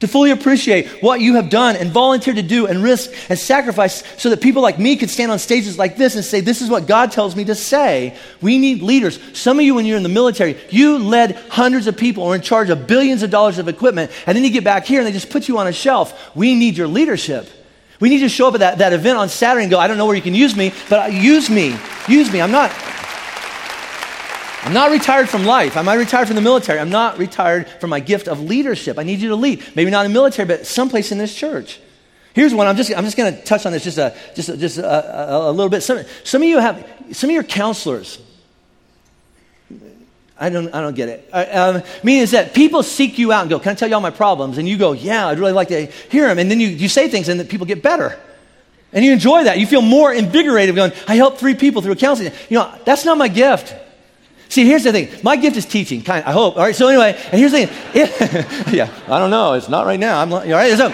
[0.00, 4.04] to fully appreciate what you have done and volunteer to do and risk and sacrifice
[4.16, 6.70] so that people like me could stand on stages like this and say, This is
[6.70, 8.16] what God tells me to say.
[8.40, 9.18] We need leaders.
[9.36, 12.42] Some of you, when you're in the military, you led hundreds of people or in
[12.42, 15.12] charge of billions of dollars of equipment, and then you get back here and they
[15.12, 16.34] just put you on a shelf.
[16.36, 17.48] We need your leadership.
[18.00, 19.98] We need to show up at that, that event on Saturday and go, I don't
[19.98, 21.76] know where you can use me, but use me.
[22.06, 22.40] Use me.
[22.40, 22.70] I'm not.
[24.62, 25.76] I'm not retired from life.
[25.76, 26.78] I'm not retired from the military.
[26.78, 28.98] I'm not retired from my gift of leadership.
[28.98, 29.64] I need you to lead.
[29.74, 31.80] Maybe not in the military, but someplace in this church.
[32.34, 32.66] Here's one.
[32.66, 35.34] I'm just, I'm just going to touch on this just a, just a, just a,
[35.34, 35.82] a, a little bit.
[35.82, 38.20] Some, some of you have, some of your counselors.
[40.40, 41.28] I don't, I don't get it.
[41.32, 41.46] Uh,
[41.78, 44.00] um, meaning is that people seek you out and go, Can I tell you all
[44.00, 44.58] my problems?
[44.58, 46.38] And you go, Yeah, I'd really like to hear them.
[46.38, 48.16] And then you, you say things and people get better.
[48.92, 49.58] And you enjoy that.
[49.58, 52.32] You feel more invigorated going, I helped three people through a counseling.
[52.48, 53.74] You know, that's not my gift.
[54.48, 55.08] See, here's the thing.
[55.22, 56.24] My gift is teaching, kind.
[56.24, 56.56] I hope.
[56.56, 56.74] All right.
[56.74, 57.76] So anyway, and here's the thing.
[57.94, 59.54] If, yeah, I don't know.
[59.54, 60.20] It's not right now.
[60.20, 60.32] I'm.
[60.32, 60.76] All right.
[60.76, 60.90] So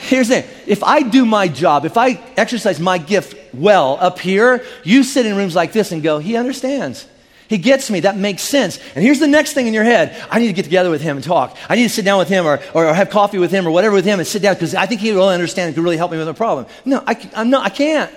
[0.00, 0.64] here's the thing.
[0.66, 5.24] If I do my job, if I exercise my gift well up here, you sit
[5.24, 7.06] in rooms like this and go, "He understands."
[7.48, 8.00] He gets me.
[8.00, 8.78] That makes sense.
[8.94, 10.14] And here's the next thing in your head.
[10.30, 11.56] I need to get together with him and talk.
[11.66, 13.94] I need to sit down with him or, or, have coffee with him or whatever
[13.94, 16.12] with him and sit down because I think he will understand and could really help
[16.12, 16.66] me with a problem.
[16.84, 18.12] No, I, I'm not, I can't.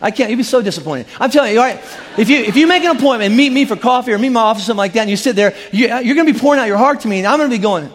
[0.00, 0.30] I can't.
[0.30, 1.06] You'd be so disappointed.
[1.18, 1.82] I'm telling you, all right,
[2.16, 4.62] if you, if you make an appointment meet me for coffee or meet my office,
[4.62, 6.60] or something like that, and you sit there, you, uh, are going to be pouring
[6.60, 7.90] out your heart to me, and I'm going to be going,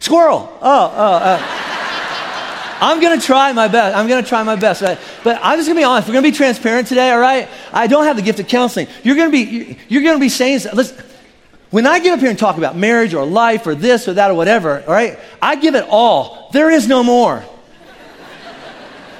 [0.00, 0.48] squirrel.
[0.60, 1.66] Oh, oh, uh.
[2.82, 3.94] I'm going to try my best.
[3.94, 4.80] I'm going to try my best.
[5.22, 6.08] But I'm just going to be honest.
[6.08, 7.46] We're going to be transparent today, all right?
[7.72, 8.88] I don't have the gift of counseling.
[9.02, 11.04] You're going to be, you're going to be saying, listen,
[11.68, 14.30] when I get up here and talk about marriage or life or this or that
[14.30, 16.48] or whatever, all right, I give it all.
[16.52, 17.44] There is no more.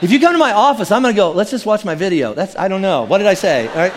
[0.02, 2.32] If you come to my office, I'm going to go, let's just watch my video.
[2.32, 3.04] That's, I don't know.
[3.04, 3.68] What did I say?
[3.68, 3.92] All right?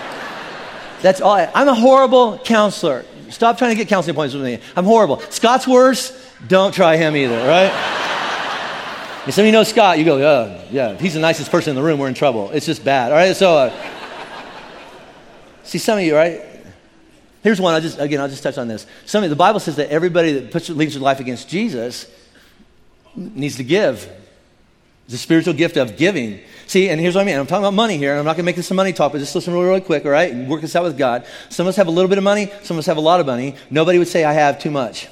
[1.01, 1.33] That's all.
[1.33, 3.05] I, I'm a horrible counselor.
[3.29, 4.67] Stop trying to get counseling appointments with me.
[4.75, 5.19] I'm horrible.
[5.29, 6.11] Scott's worse.
[6.47, 7.99] Don't try him either, right?
[9.25, 11.75] If some of you know Scott, you go, yeah, yeah, he's the nicest person in
[11.77, 11.97] the room.
[11.97, 12.49] We're in trouble.
[12.49, 13.13] It's just bad.
[13.13, 13.73] All right, so uh,
[15.63, 16.41] see some of you, right?
[17.41, 17.73] Here's one.
[17.73, 18.85] I just again, I'll just touch on this.
[19.05, 22.11] Some of the Bible says that everybody that puts leads their life against Jesus
[23.15, 24.09] needs to give.
[25.09, 26.39] The spiritual gift of giving.
[26.65, 27.37] See, and here's what I mean.
[27.37, 29.11] I'm talking about money here, and I'm not going to make this a money talk,
[29.11, 30.31] but just listen really, really quick, all right?
[30.31, 31.25] And work this out with God.
[31.49, 33.19] Some of us have a little bit of money, some of us have a lot
[33.19, 33.55] of money.
[33.69, 35.09] Nobody would say, I have too much.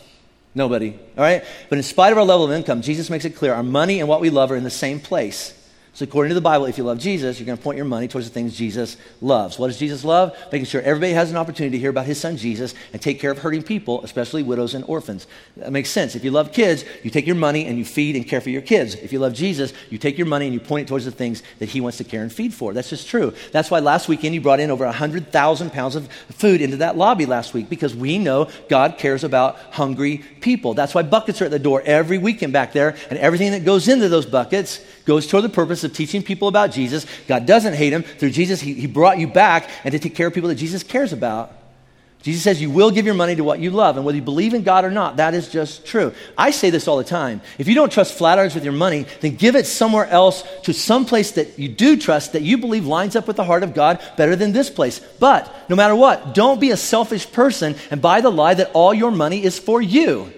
[0.55, 1.43] Nobody, all right?
[1.69, 4.09] But in spite of our level of income, Jesus makes it clear our money and
[4.09, 5.53] what we love are in the same place.
[5.93, 8.07] So, according to the Bible, if you love Jesus, you're going to point your money
[8.07, 9.59] towards the things Jesus loves.
[9.59, 10.33] What does Jesus love?
[10.49, 13.29] Making sure everybody has an opportunity to hear about his son Jesus and take care
[13.29, 15.27] of hurting people, especially widows and orphans.
[15.57, 16.15] That makes sense.
[16.15, 18.61] If you love kids, you take your money and you feed and care for your
[18.61, 18.95] kids.
[18.95, 21.43] If you love Jesus, you take your money and you point it towards the things
[21.59, 22.71] that he wants to care and feed for.
[22.71, 23.33] That's just true.
[23.51, 27.25] That's why last weekend you brought in over 100,000 pounds of food into that lobby
[27.25, 30.73] last week because we know God cares about hungry people.
[30.73, 33.89] That's why buckets are at the door every weekend back there, and everything that goes
[33.89, 37.05] into those buckets goes toward the purpose of teaching people about Jesus.
[37.27, 38.03] God doesn't hate him.
[38.03, 40.83] Through Jesus, he, he brought you back and to take care of people that Jesus
[40.83, 41.53] cares about.
[42.21, 44.53] Jesus says you will give your money to what you love, and whether you believe
[44.53, 46.13] in God or not, that is just true.
[46.37, 47.41] I say this all the time.
[47.57, 51.05] If you don't trust Flatirons with your money, then give it somewhere else to some
[51.05, 53.99] place that you do trust, that you believe lines up with the heart of God
[54.17, 54.99] better than this place.
[55.19, 58.93] But no matter what, don't be a selfish person and buy the lie that all
[58.93, 60.31] your money is for you.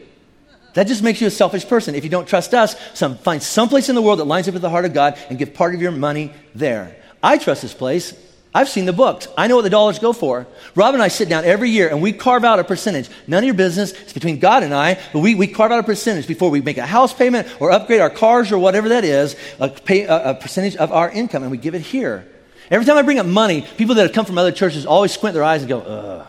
[0.73, 1.95] That just makes you a selfish person.
[1.95, 4.63] If you don't trust us, some, find someplace in the world that lines up with
[4.63, 6.95] the heart of God and give part of your money there.
[7.21, 8.13] I trust this place.
[8.55, 9.27] I've seen the books.
[9.35, 10.45] I know what the dollars go for.
[10.75, 13.09] Rob and I sit down every year and we carve out a percentage.
[13.25, 13.93] None of your business.
[13.93, 14.99] It's between God and I.
[15.11, 17.99] But we, we carve out a percentage before we make a house payment or upgrade
[17.99, 21.51] our cars or whatever that is, a, pay, a, a percentage of our income, and
[21.51, 22.27] we give it here.
[22.69, 25.33] Every time I bring up money, people that have come from other churches always squint
[25.33, 26.27] their eyes and go, ugh.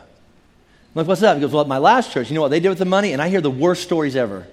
[0.95, 1.37] I'm like, what's up?
[1.37, 3.13] He goes, well, at my last church, you know what they did with the money?
[3.13, 4.47] And I hear the worst stories ever.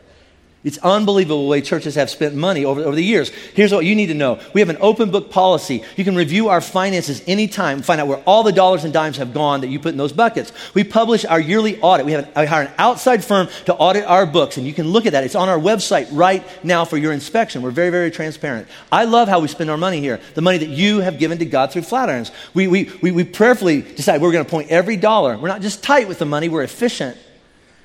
[0.64, 3.30] It's unbelievable the way churches have spent money over, over the years.
[3.30, 4.40] Here's what you need to know.
[4.54, 5.84] We have an open book policy.
[5.96, 9.34] You can review our finances anytime, find out where all the dollars and dimes have
[9.34, 10.52] gone that you put in those buckets.
[10.76, 12.06] We publish our yearly audit.
[12.06, 14.88] We have an, I hire an outside firm to audit our books, and you can
[14.88, 15.24] look at that.
[15.24, 17.64] It's on our website right now for your inspection.
[17.64, 18.68] We're very, very transparent.
[18.92, 21.46] I love how we spend our money here, the money that you have given to
[21.46, 22.30] God through Flatirons.
[22.54, 25.40] We, we, we, we prayerfully decide we're going to point every dollar.
[25.40, 27.18] We're not just tight with the money, we're efficient.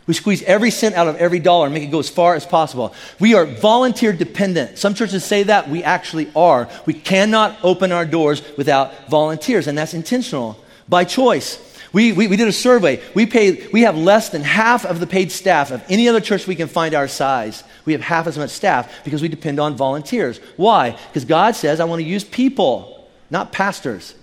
[0.06, 2.46] We squeeze every cent out of every dollar and make it go as far as
[2.46, 2.94] possible.
[3.18, 4.78] We are volunteer dependent.
[4.78, 5.68] Some churches say that.
[5.68, 6.68] We actually are.
[6.86, 11.62] We cannot open our doors without volunteers, and that's intentional by choice.
[11.92, 13.02] We, we, we, did a survey.
[13.14, 16.46] We, pay, we have less than half of the paid staff of any other church
[16.46, 17.64] we can find our size.
[17.84, 20.38] We have half as much staff because we depend on volunteers.
[20.56, 20.90] Why?
[20.90, 24.14] Because God says, I want to use people, not pastors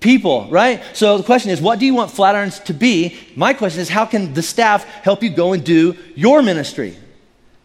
[0.00, 0.82] people, right?
[0.94, 3.16] So the question is, what do you want Flatirons to be?
[3.34, 6.96] My question is, how can the staff help you go and do your ministry?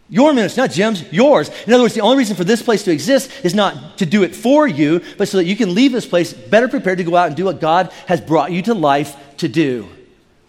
[0.09, 1.49] Your ministry, not Jim's, yours.
[1.65, 4.23] In other words, the only reason for this place to exist is not to do
[4.23, 7.15] it for you, but so that you can leave this place better prepared to go
[7.15, 9.87] out and do what God has brought you to life to do.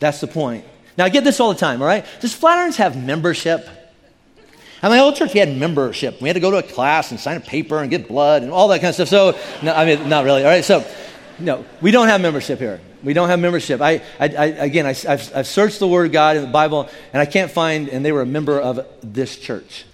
[0.01, 0.65] That's the point.
[0.99, 2.05] Now, I get this all the time, all right?
[2.21, 3.69] Does Flatirons have membership?
[4.83, 6.21] At my old church, we had membership.
[6.21, 8.51] We had to go to a class and sign a paper and get blood and
[8.51, 9.09] all that kind of stuff.
[9.09, 10.43] So, no, I mean, not really.
[10.43, 10.85] All right, so
[11.39, 12.81] no, we don't have membership here.
[13.03, 13.81] We don't have membership.
[13.81, 16.89] I, I, I again, I, have I've searched the Word of God in the Bible,
[17.13, 19.85] and I can't find, and they were a member of this church.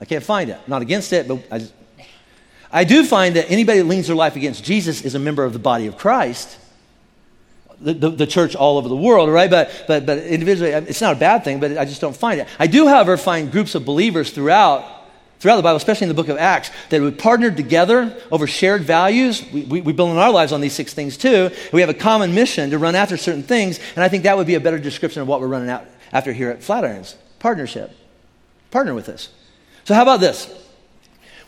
[0.00, 0.58] I can't find it.
[0.66, 1.74] Not against it, but I, just,
[2.72, 5.52] I do find that anybody that leans their life against Jesus is a member of
[5.52, 6.58] the body of Christ.
[7.80, 9.50] The, the, the, church all over the world, right?
[9.50, 12.46] But, but, but individually, it's not a bad thing, but I just don't find it.
[12.58, 14.84] I do, however, find groups of believers throughout
[15.42, 18.82] throughout the Bible, especially in the book of Acts, that we partnered together over shared
[18.82, 19.44] values.
[19.52, 21.50] We, we, we, build in our lives on these six things too.
[21.72, 24.46] We have a common mission to run after certain things, and I think that would
[24.46, 27.16] be a better description of what we're running out after here at Flatirons.
[27.40, 27.90] Partnership.
[28.70, 29.30] Partner with us.
[29.82, 30.61] So, how about this?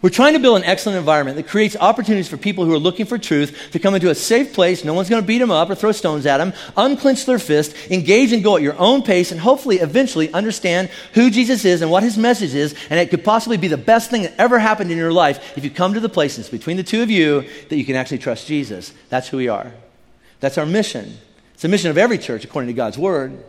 [0.05, 3.07] We're trying to build an excellent environment that creates opportunities for people who are looking
[3.07, 4.85] for truth to come into a safe place.
[4.85, 6.53] No one's going to beat them up or throw stones at them.
[6.77, 11.31] Unclench their fist, engage and go at your own pace, and hopefully eventually understand who
[11.31, 12.75] Jesus is and what his message is.
[12.91, 15.65] And it could possibly be the best thing that ever happened in your life if
[15.65, 18.19] you come to the place, it's between the two of you, that you can actually
[18.19, 18.93] trust Jesus.
[19.09, 19.73] That's who we are.
[20.41, 21.17] That's our mission.
[21.55, 23.43] It's the mission of every church according to God's word.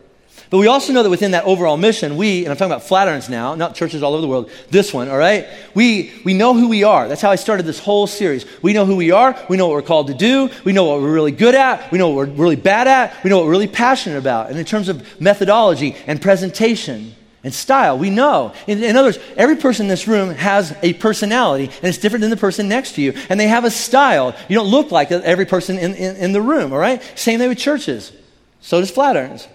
[0.49, 3.29] But we also know that within that overall mission, we, and I'm talking about Flatirons
[3.29, 5.47] now, not churches all over the world, this one, all right?
[5.73, 7.07] We, we know who we are.
[7.07, 8.45] That's how I started this whole series.
[8.61, 9.35] We know who we are.
[9.49, 10.49] We know what we're called to do.
[10.63, 11.91] We know what we're really good at.
[11.91, 13.23] We know what we're really bad at.
[13.23, 14.49] We know what we're really passionate about.
[14.49, 18.53] And in terms of methodology and presentation and style, we know.
[18.67, 22.21] In, in other words, every person in this room has a personality, and it's different
[22.21, 23.13] than the person next to you.
[23.29, 24.35] And they have a style.
[24.47, 27.01] You don't look like every person in, in, in the room, all right?
[27.15, 28.11] Same thing with churches.
[28.61, 29.47] So does Flatirons.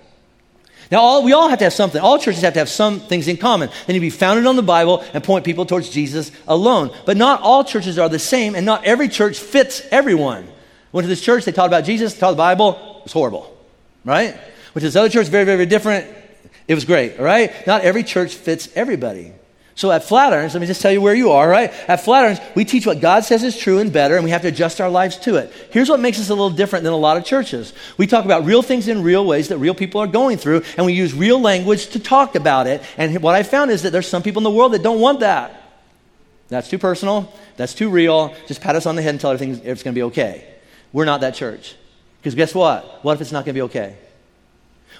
[0.90, 2.00] Now, all, we all have to have something.
[2.00, 3.70] All churches have to have some things in common.
[3.86, 6.90] They need to be founded on the Bible and point people towards Jesus alone.
[7.06, 10.48] But not all churches are the same, and not every church fits everyone.
[10.92, 13.56] Went to this church, they taught about Jesus, taught the Bible, it was horrible,
[14.04, 14.34] right?
[14.34, 14.42] Went
[14.74, 16.12] to this other church, very, very, very different,
[16.66, 17.66] it was great, all right?
[17.66, 19.32] Not every church fits everybody.
[19.74, 21.72] So at Flatirons, let me just tell you where you are, right?
[21.88, 24.48] At Flatirons, we teach what God says is true and better, and we have to
[24.48, 25.52] adjust our lives to it.
[25.70, 27.72] Here's what makes us a little different than a lot of churches.
[27.96, 30.84] We talk about real things in real ways that real people are going through, and
[30.84, 32.82] we use real language to talk about it.
[32.98, 35.20] And what I found is that there's some people in the world that don't want
[35.20, 35.62] that.
[36.48, 37.32] That's too personal.
[37.56, 38.34] That's too real.
[38.48, 40.46] Just pat us on the head and tell everything it's going to be okay.
[40.92, 41.76] We're not that church.
[42.20, 43.04] Because guess what?
[43.04, 43.96] What if it's not going to be okay?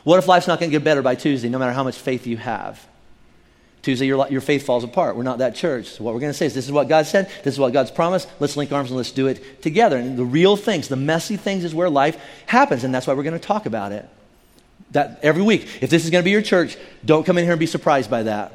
[0.04, 2.26] What if life's not going to get better by Tuesday, no matter how much faith
[2.26, 2.86] you have?
[3.82, 5.16] Tuesday, your, your faith falls apart.
[5.16, 5.86] We're not that church.
[5.86, 7.72] So, what we're going to say is this is what God said, this is what
[7.72, 8.28] God's promised.
[8.38, 9.96] Let's link arms and let's do it together.
[9.96, 12.84] And the real things, the messy things, is where life happens.
[12.84, 14.08] And that's why we're going to talk about it
[14.92, 15.68] that every week.
[15.80, 18.10] If this is going to be your church, don't come in here and be surprised
[18.10, 18.52] by that.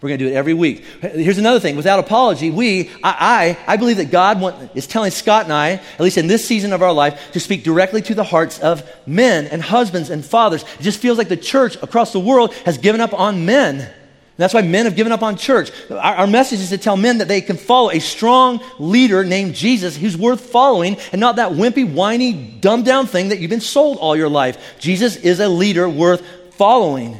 [0.00, 0.84] We're going to do it every week.
[1.00, 1.74] Here's another thing.
[1.74, 5.70] Without apology, we, I, I, I believe that God want, is telling Scott and I,
[5.70, 8.88] at least in this season of our life, to speak directly to the hearts of
[9.06, 10.64] men and husbands and fathers.
[10.78, 13.90] It just feels like the church across the world has given up on men
[14.36, 15.70] that's why men have given up on church.
[15.90, 19.54] Our, our, message is to tell men that they can follow a strong leader named
[19.54, 23.60] Jesus who's worth following and not that wimpy, whiny, dumbed down thing that you've been
[23.60, 24.78] sold all your life.
[24.78, 26.22] Jesus is a leader worth
[26.54, 27.18] following.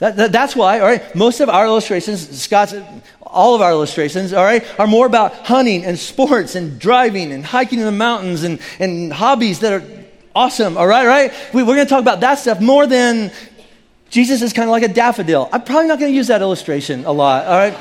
[0.00, 2.74] That, that, that's why, all right, most of our illustrations, Scott's,
[3.22, 7.44] all of our illustrations, all right, are more about hunting and sports and driving and
[7.44, 10.00] hiking in the mountains and, and hobbies that are
[10.34, 11.32] awesome, all right, right?
[11.52, 13.32] We, we're going to talk about that stuff more than
[14.10, 15.48] Jesus is kind of like a daffodil.
[15.52, 17.78] I'm probably not going to use that illustration a lot, all right?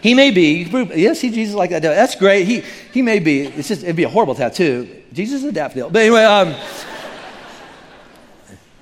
[0.00, 0.62] he may be.
[0.94, 1.82] Yes, see Jesus like that.
[1.82, 2.46] That's great.
[2.46, 3.42] He, he may be.
[3.42, 5.02] It's just, it'd be a horrible tattoo.
[5.12, 5.90] Jesus is a daffodil.
[5.90, 6.54] But anyway, um,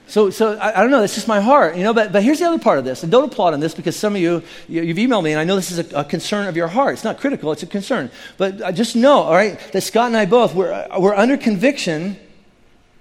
[0.08, 1.92] So, so I, I, don't know, that's just my heart, you know.
[1.92, 4.14] But, but here's the other part of this, and don't applaud on this because some
[4.14, 6.56] of you, you have emailed me, and I know this is a, a, concern of
[6.56, 6.94] your heart.
[6.94, 8.10] It's not critical, it's a concern.
[8.38, 11.36] But uh, just know, all right, that Scott and I both, we're, uh, we're under
[11.36, 12.16] conviction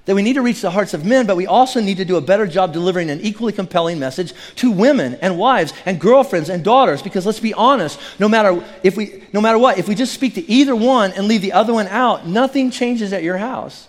[0.06, 2.16] that we need to reach the hearts of men, but we also need to do
[2.16, 6.64] a better job delivering an equally compelling message to women and wives and girlfriends and
[6.64, 7.02] daughters.
[7.02, 10.36] Because let's be honest, no matter, if we, no matter what, if we just speak
[10.36, 13.88] to either one and leave the other one out, nothing changes at your house.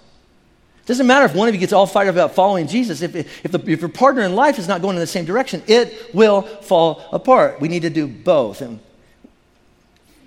[0.82, 3.02] It doesn't matter if one of you gets all fired up about following Jesus.
[3.02, 5.62] If, if, the, if your partner in life is not going in the same direction,
[5.66, 7.60] it will fall apart.
[7.60, 8.62] We need to do both.
[8.62, 8.78] And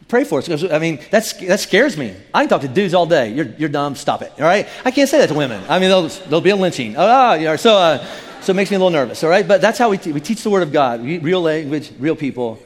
[0.10, 0.46] pray for us.
[0.46, 2.14] Because, I mean, that's, that scares me.
[2.34, 3.32] I can talk to dudes all day.
[3.32, 3.96] You're, you're dumb.
[3.96, 4.34] Stop it.
[4.38, 4.68] All right?
[4.84, 5.64] I can't say that to women.
[5.70, 6.96] I mean, there'll, there'll be a lynching.
[6.98, 7.56] Oh, yeah.
[7.56, 8.06] So, uh,
[8.42, 9.24] so it makes me a little nervous.
[9.24, 9.48] All right?
[9.48, 11.02] But that's how we, we teach the Word of God.
[11.02, 12.60] Real language, real people,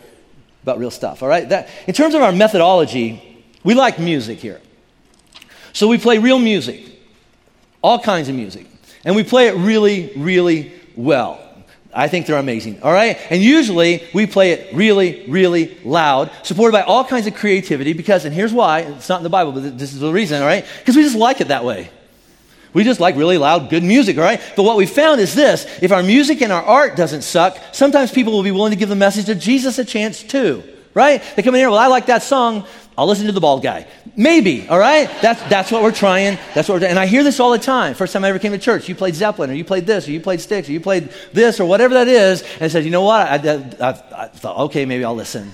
[0.63, 1.21] about real stuff.
[1.21, 1.47] All right?
[1.49, 4.59] That, in terms of our methodology, we like music here.
[5.73, 6.93] So we play real music
[7.83, 8.65] all kinds of music.
[9.05, 11.39] And we play it really, really well.
[11.95, 13.17] I think they're amazing, all right?
[13.29, 18.25] And usually we play it really, really loud, supported by all kinds of creativity because,
[18.25, 20.65] and here's why, it's not in the Bible, but this is the reason, all right?
[20.79, 21.89] Because we just like it that way.
[22.73, 24.41] We just like really loud, good music, all right?
[24.55, 28.11] But what we found is this if our music and our art doesn't suck, sometimes
[28.11, 30.63] people will be willing to give the message of Jesus a chance too,
[30.93, 31.21] right?
[31.35, 32.65] They come in here, well, I like that song,
[32.97, 33.87] I'll listen to the bald guy.
[34.15, 35.09] Maybe, all right?
[35.21, 36.37] That's, that's what we're trying.
[36.53, 36.91] That's what we're doing.
[36.91, 37.95] And I hear this all the time.
[37.95, 40.11] First time I ever came to church, you played Zeppelin, or you played this, or
[40.11, 42.43] you played Styx, or you played this, or whatever that is.
[42.59, 43.27] And said, you know what?
[43.27, 45.51] I, I, I, I thought, okay, maybe I'll listen.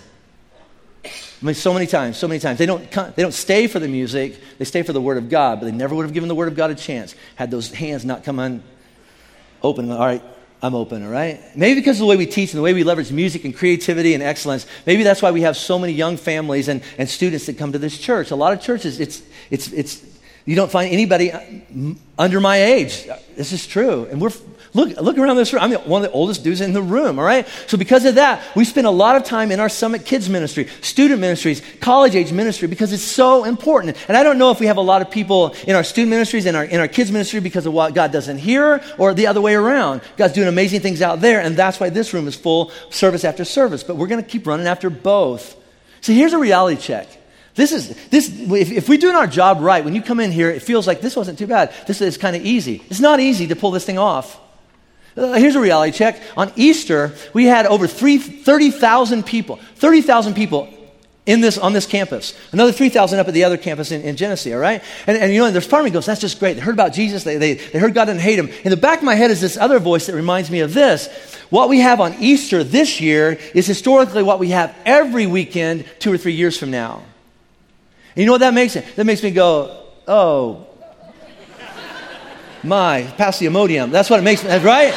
[1.42, 2.60] I mean, so many times, so many times.
[2.60, 5.60] They don't, they don't stay for the music, they stay for the Word of God,
[5.60, 8.04] but they never would have given the Word of God a chance had those hands
[8.04, 8.62] not come on
[9.64, 9.90] open.
[9.90, 10.22] All right,
[10.62, 11.40] I'm open, all right?
[11.56, 14.14] Maybe because of the way we teach and the way we leverage music and creativity
[14.14, 17.58] and excellence, maybe that's why we have so many young families and, and students that
[17.58, 18.32] come to this church.
[18.32, 20.06] A lot of churches, it's, it's, it's,
[20.46, 21.42] you don't find anybody uh,
[22.18, 23.08] under my age.
[23.38, 24.06] This is true.
[24.12, 24.32] And we're,
[24.74, 25.64] look, look around this room.
[25.64, 27.48] I'm one of the oldest dudes in the room, all right?
[27.68, 30.68] So because of that, we spend a lot of time in our Summit Kids ministry,
[30.82, 33.98] student ministries, college age ministry, because it's so important.
[34.08, 36.46] And I don't know if we have a lot of people in our student ministries
[36.46, 39.42] and our, in our kids ministry because of what God doesn't hear or the other
[39.42, 40.02] way around.
[40.18, 43.46] God's doing amazing things out there, and that's why this room is full service after
[43.46, 43.84] service.
[43.84, 45.56] But we're going to keep running after both.
[46.02, 47.08] So here's a reality check.
[47.56, 50.50] This is, this, if, if we're doing our job right, when you come in here,
[50.50, 51.74] it feels like this wasn't too bad.
[51.88, 52.82] This is kind of easy.
[52.90, 54.40] It's not easy to pull this thing off.
[55.18, 56.22] Uh, here's a reality check.
[56.38, 60.70] On Easter, we had over 30,000 people, 30,000 people
[61.26, 62.36] in this, on this campus.
[62.52, 64.82] Another 3,000 up at the other campus in, in Genesee, all right?
[65.06, 66.54] And, and you know, and there's part of me goes, that's just great.
[66.54, 67.24] They heard about Jesus.
[67.24, 68.50] They, they, they heard God didn't hate him.
[68.64, 71.08] In the back of my head is this other voice that reminds me of this.
[71.52, 76.12] What we have on Easter this year is historically what we have every weekend two
[76.12, 77.04] or three years from now.
[78.16, 78.96] And you know what that makes it?
[78.96, 80.66] That makes me go, oh,
[82.64, 83.92] my, pass the Imodium.
[83.92, 84.94] That's what it makes me, right?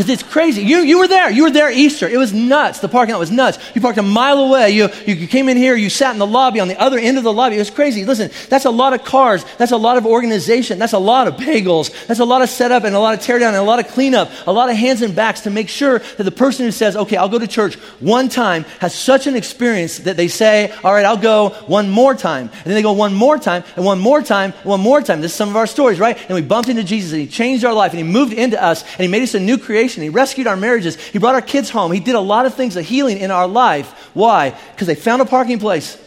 [0.00, 0.62] Because it's crazy.
[0.62, 1.30] You, you were there.
[1.30, 2.08] You were there Easter.
[2.08, 2.78] It was nuts.
[2.78, 3.58] The parking lot was nuts.
[3.74, 4.70] You parked a mile away.
[4.70, 5.76] You, you came in here.
[5.76, 7.56] You sat in the lobby on the other end of the lobby.
[7.56, 8.06] It was crazy.
[8.06, 9.44] Listen, that's a lot of cars.
[9.58, 10.78] That's a lot of organization.
[10.78, 11.92] That's a lot of bagels.
[12.06, 14.30] That's a lot of setup and a lot of teardown and a lot of cleanup.
[14.46, 17.18] A lot of hands and backs to make sure that the person who says, okay,
[17.18, 21.04] I'll go to church one time has such an experience that they say, all right,
[21.04, 22.48] I'll go one more time.
[22.48, 25.20] And then they go one more time and one more time and one more time.
[25.20, 26.16] This is some of our stories, right?
[26.16, 28.82] And we bumped into Jesus and he changed our life and he moved into us
[28.92, 30.02] and he made us a new creation salvation.
[30.02, 30.96] He rescued our marriages.
[30.96, 31.92] He brought our kids home.
[31.92, 34.10] He did a lot of things of healing in our life.
[34.14, 34.50] Why?
[34.72, 35.98] Because they found a parking place.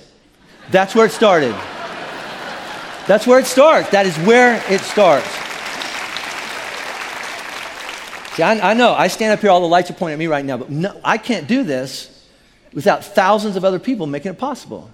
[0.71, 1.53] That's where it started.
[3.07, 3.89] That's where it starts.
[3.89, 5.27] That is where it starts.
[8.35, 10.27] See, I, I, know I stand up here, all the lights are pointing at me
[10.27, 12.09] right now, but no, I can't do this
[12.73, 14.89] without thousands of other people making it possible.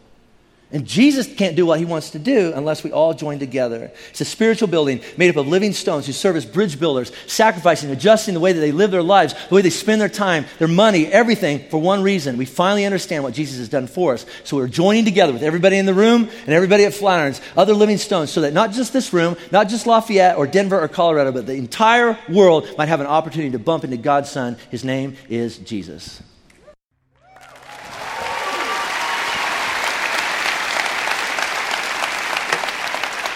[0.72, 3.91] And Jesus can't do what he wants to do unless we all join together.
[4.11, 7.89] It's a spiritual building made up of living stones who serve as bridge builders, sacrificing,
[7.89, 10.67] adjusting the way that they live their lives, the way they spend their time, their
[10.67, 12.38] money, everything for one reason.
[12.38, 14.28] We finally understand what Jesus has done for us.
[14.43, 17.97] So we're joining together with everybody in the room and everybody at Flatirons, other living
[17.97, 21.47] stones, so that not just this room, not just Lafayette or Denver or Colorado, but
[21.47, 24.55] the entire world might have an opportunity to bump into God's Son.
[24.70, 26.22] His name is Jesus.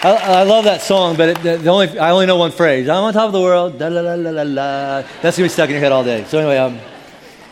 [0.04, 2.90] I, I, love that song, but it, the, the, only, I only know one phrase.
[2.90, 3.78] I'm on top of the world.
[3.78, 5.02] Da, la, la, la, la, la.
[5.22, 6.24] That's to be stuck in your head all day.
[6.24, 6.78] So, anyway, um,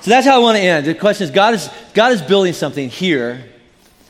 [0.03, 0.85] so that's how I want to end.
[0.85, 3.43] The question is God, is God is building something here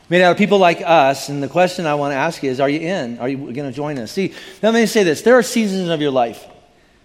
[0.09, 1.29] made out of people like us.
[1.29, 3.21] And the question I want to ask you is Are you in?
[3.21, 4.11] Are you going to join us?
[4.11, 6.45] See, let me say this there are seasons of your life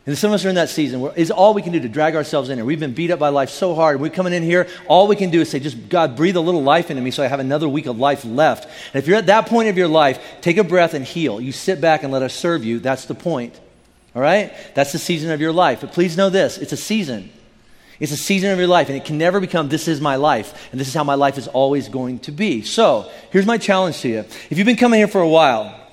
[0.08, 1.90] and some of us are in that season where it's all we can do to
[1.90, 2.64] drag ourselves in here.
[2.64, 4.00] We've been beat up by life so hard.
[4.00, 6.64] We're coming in here, all we can do is say, just God, breathe a little
[6.64, 8.70] life into me so I have another week of life left.
[8.94, 11.42] And if you're at that point of your life, take a breath and heal.
[11.42, 12.80] You sit back and let us serve you.
[12.80, 13.60] That's the point.
[14.16, 14.54] All right?
[14.76, 15.82] That's the season of your life.
[15.82, 17.30] But please know this it's a season.
[18.00, 20.70] It's a season of your life, and it can never become this is my life,
[20.72, 22.62] and this is how my life is always going to be.
[22.62, 24.20] So, here's my challenge to you.
[24.20, 25.87] If you've been coming here for a while,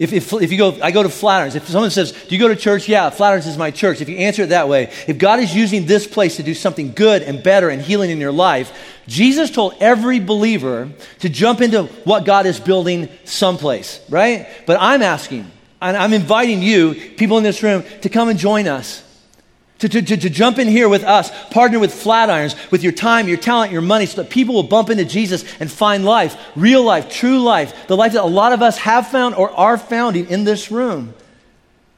[0.00, 1.54] if, if, if you go, I go to Flatirons.
[1.54, 2.88] If someone says, Do you go to church?
[2.88, 4.00] Yeah, Flatirons is my church.
[4.00, 6.92] If you answer it that way, if God is using this place to do something
[6.92, 8.72] good and better and healing in your life,
[9.06, 10.88] Jesus told every believer
[11.18, 14.48] to jump into what God is building someplace, right?
[14.64, 15.50] But I'm asking,
[15.82, 19.04] and I'm inviting you, people in this room, to come and join us.
[19.80, 23.28] To, to, to, to, jump in here with us, partner with Flatirons, with your time,
[23.28, 26.84] your talent, your money, so that people will bump into Jesus and find life, real
[26.84, 30.28] life, true life, the life that a lot of us have found or are founding
[30.28, 31.14] in this room.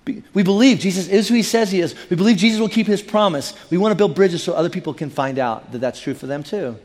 [0.05, 1.95] We believe Jesus is who he says he is.
[2.11, 3.55] We believe Jesus will keep his promise.
[3.71, 6.27] We want to build bridges so other people can find out that that's true for
[6.27, 6.77] them too.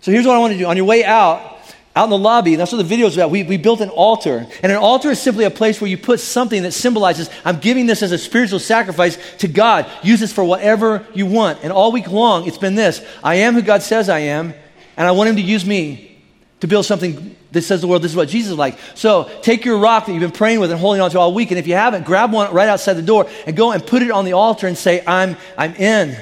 [0.00, 0.66] So here's what I want to do.
[0.66, 1.58] On your way out,
[1.98, 3.30] out in the lobby, and that's what the video is about.
[3.30, 4.46] We, we built an altar.
[4.62, 7.86] And an altar is simply a place where you put something that symbolizes, I'm giving
[7.86, 9.90] this as a spiritual sacrifice to God.
[10.04, 11.58] Use this for whatever you want.
[11.64, 14.54] And all week long, it's been this I am who God says I am,
[14.96, 16.22] and I want Him to use me
[16.60, 18.78] to build something that says the world, this is what Jesus is like.
[18.94, 21.50] So take your rock that you've been praying with and holding on to all week.
[21.50, 24.10] And if you haven't, grab one right outside the door and go and put it
[24.10, 26.16] on the altar and say, I'm, I'm in.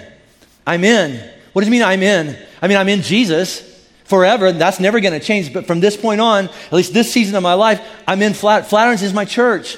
[0.66, 1.30] I'm in.
[1.52, 2.38] What does it mean I'm in?
[2.62, 3.75] I mean, I'm in Jesus
[4.06, 4.50] forever.
[4.52, 5.52] That's never going to change.
[5.52, 8.72] But from this point on, at least this season of my life, I'm in Flat.
[8.72, 9.76] Is my church.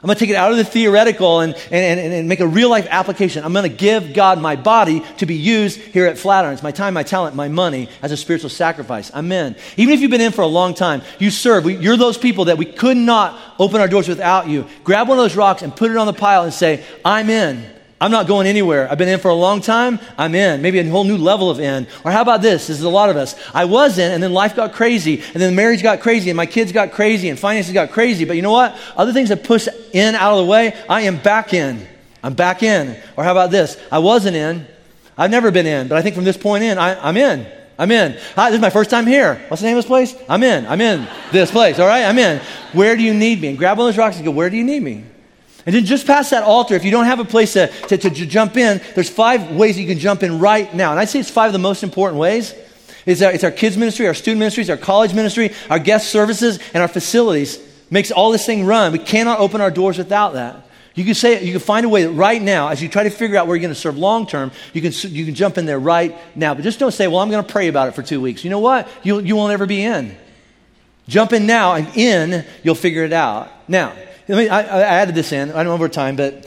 [0.00, 2.46] I'm going to take it out of the theoretical and, and, and, and make a
[2.46, 3.44] real life application.
[3.44, 6.94] I'm going to give God my body to be used here at Flatirons, my time,
[6.94, 9.10] my talent, my money as a spiritual sacrifice.
[9.12, 9.56] I'm in.
[9.76, 11.64] Even if you've been in for a long time, you serve.
[11.64, 14.68] We, you're those people that we could not open our doors without you.
[14.84, 17.68] Grab one of those rocks and put it on the pile and say, I'm in.
[18.00, 18.88] I'm not going anywhere.
[18.88, 19.98] I've been in for a long time.
[20.16, 20.62] I'm in.
[20.62, 21.86] Maybe a whole new level of in.
[22.04, 22.68] Or how about this?
[22.68, 23.34] This is a lot of us.
[23.52, 26.46] I was in, and then life got crazy, and then marriage got crazy, and my
[26.46, 28.24] kids got crazy, and finances got crazy.
[28.24, 28.76] But you know what?
[28.96, 31.86] Other things that push in out of the way, I am back in.
[32.22, 32.96] I'm back in.
[33.16, 33.76] Or how about this?
[33.90, 34.66] I wasn't in.
[35.16, 37.44] I've never been in, but I think from this point in, I, am in.
[37.76, 38.16] I'm in.
[38.36, 39.44] Hi, this is my first time here.
[39.48, 40.14] What's the name of this place?
[40.28, 40.66] I'm in.
[40.66, 41.80] I'm in this place.
[41.80, 42.40] All right, I'm in.
[42.72, 43.48] Where do you need me?
[43.48, 45.04] And grab one of those rocks and go, Where do you need me?
[45.68, 48.08] And then just past that altar, if you don't have a place to, to, to,
[48.08, 50.92] jump in, there's five ways you can jump in right now.
[50.92, 52.54] And I'd say it's five of the most important ways.
[53.04, 56.58] It's our, it's our kids' ministry, our student ministries, our college ministry, our guest services,
[56.72, 57.58] and our facilities.
[57.90, 58.92] Makes all this thing run.
[58.92, 60.66] We cannot open our doors without that.
[60.94, 63.10] You can say you can find a way that right now, as you try to
[63.10, 65.66] figure out where you're going to serve long term, you can you can jump in
[65.66, 66.54] there right now.
[66.54, 68.48] But just don't say, "Well, I'm going to pray about it for two weeks." You
[68.48, 68.88] know what?
[69.02, 70.16] You you won't ever be in.
[71.08, 73.50] Jump in now, and in you'll figure it out.
[73.68, 73.92] Now,
[74.28, 75.50] let me, I, I added this in.
[75.50, 76.46] I don't know over time, but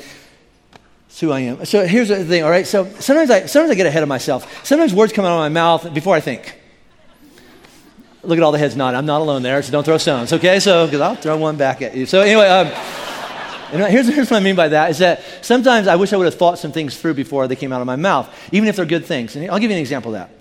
[1.08, 1.66] it's who I am.
[1.66, 2.66] So here's the thing, all right?
[2.68, 4.66] So sometimes I, sometimes I get ahead of myself.
[4.66, 6.60] Sometimes words come out of my mouth before I think.
[8.24, 9.00] Look at all the heads nodding.
[9.00, 10.60] I'm not alone there, so don't throw stones, okay?
[10.60, 12.06] So, because I'll throw one back at you.
[12.06, 12.68] So anyway, um,
[13.90, 16.36] here's, here's what I mean by that is that sometimes I wish I would have
[16.36, 19.06] thought some things through before they came out of my mouth, even if they're good
[19.06, 19.36] things.
[19.36, 20.41] And I'll give you an example of that.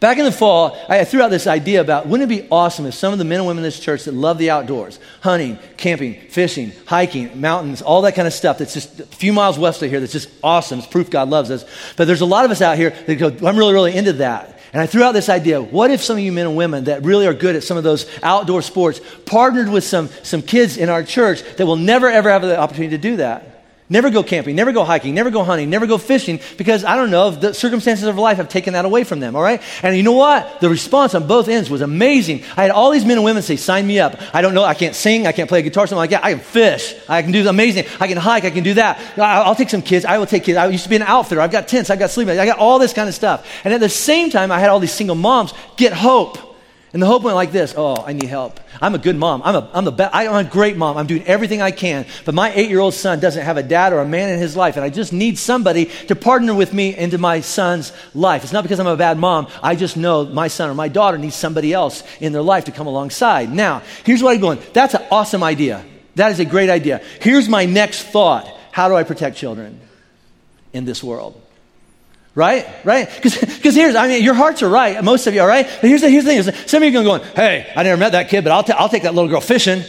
[0.00, 2.94] Back in the fall, I threw out this idea about wouldn't it be awesome if
[2.94, 6.20] some of the men and women in this church that love the outdoors, hunting, camping,
[6.28, 9.90] fishing, hiking, mountains, all that kind of stuff that's just a few miles west of
[9.90, 10.80] here that's just awesome.
[10.80, 11.64] It's proof God loves us.
[11.96, 14.58] But there's a lot of us out here that go, I'm really, really into that.
[14.72, 17.04] And I threw out this idea what if some of you men and women that
[17.04, 20.88] really are good at some of those outdoor sports partnered with some, some kids in
[20.88, 23.51] our church that will never, ever have the opportunity to do that?
[23.92, 27.10] Never go camping, never go hiking, never go hunting, never go fishing because I don't
[27.10, 29.60] know, the circumstances of life have taken that away from them, all right?
[29.82, 30.62] And you know what?
[30.62, 32.42] The response on both ends was amazing.
[32.56, 34.18] I had all these men and women say, sign me up.
[34.32, 36.24] I don't know, I can't sing, I can't play a guitar, something like that.
[36.24, 38.98] I can fish, I can do amazing, I can hike, I can do that.
[39.18, 40.56] I'll take some kids, I will take kids.
[40.56, 42.78] I used to be an outfitter, I've got tents, I've got sleeping, I got all
[42.78, 43.46] this kind of stuff.
[43.62, 46.51] And at the same time, I had all these single moms get hope.
[46.92, 48.60] And the hope went like this Oh, I need help.
[48.80, 49.42] I'm a good mom.
[49.44, 50.14] I'm a, I'm the best.
[50.14, 50.96] I'm a great mom.
[50.98, 52.04] I'm doing everything I can.
[52.24, 54.56] But my eight year old son doesn't have a dad or a man in his
[54.56, 54.76] life.
[54.76, 58.44] And I just need somebody to partner with me into my son's life.
[58.44, 59.48] It's not because I'm a bad mom.
[59.62, 62.72] I just know my son or my daughter needs somebody else in their life to
[62.72, 63.50] come alongside.
[63.50, 65.84] Now, here's what I'm going That's an awesome idea.
[66.16, 67.00] That is a great idea.
[67.20, 69.80] Here's my next thought How do I protect children
[70.74, 71.40] in this world?
[72.34, 72.66] Right?
[72.84, 73.08] Right?
[73.22, 75.66] Because here's, I mean, your hearts are right, most of you are right.
[75.66, 78.12] But here's the, here's the thing some of you are going, hey, I never met
[78.12, 79.82] that kid, but I'll, t- I'll take that little girl fishing.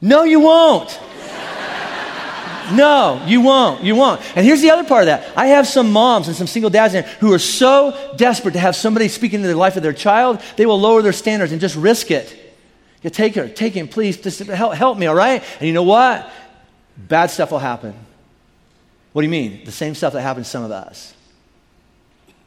[0.00, 0.98] No, you won't.
[2.72, 3.82] No, you won't.
[3.82, 4.20] You won't.
[4.36, 5.36] And here's the other part of that.
[5.36, 8.76] I have some moms and some single dads in who are so desperate to have
[8.76, 11.74] somebody speak into the life of their child, they will lower their standards and just
[11.74, 12.32] risk it.
[13.02, 15.42] You take her, take him, please, just help, help me, all right?
[15.58, 16.30] And you know what?
[16.96, 17.94] Bad stuff will happen.
[19.12, 19.64] What do you mean?
[19.64, 21.14] The same stuff that happens to some of us.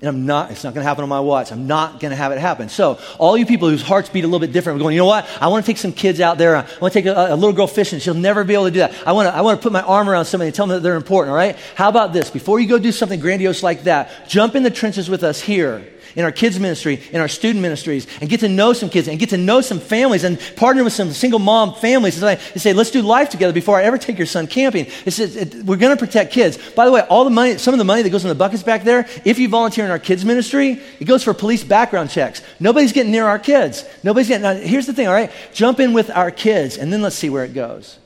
[0.04, 1.54] And I'm not, it's not going to happen on my watch.
[1.54, 2.68] I'm not going to have it happen.
[2.68, 5.26] So, all you people whose hearts beat a little bit different, going, you know what?
[5.40, 6.58] I want to take some kids out there.
[6.58, 8.00] I want to take a, a little girl fishing.
[8.00, 8.94] She'll never be able to do that.
[9.08, 10.84] I want to, I want to put my arm around somebody and tell them that
[10.84, 11.56] they're important, all right?
[11.76, 12.30] How about this?
[12.30, 15.93] Before you go do something grandiose like that, jump in the trenches with us here
[16.16, 19.20] in our kids ministry, in our student ministries, and get to know some kids and
[19.20, 22.92] get to know some families and partner with some single mom families and say, let's
[22.92, 24.88] do life together before I ever take your son camping.
[25.06, 26.58] It's, it, we're going to protect kids.
[26.72, 28.64] By the way, all the money, some of the money that goes in the buckets
[28.64, 32.42] back there, if you volunteer in our kids ministry, it goes for police background checks.
[32.60, 33.86] Nobody's getting near our kids.
[34.04, 35.32] Nobody's getting, now, here's the thing, all right?
[35.54, 38.00] Jump in with our kids and then let's see where it goes.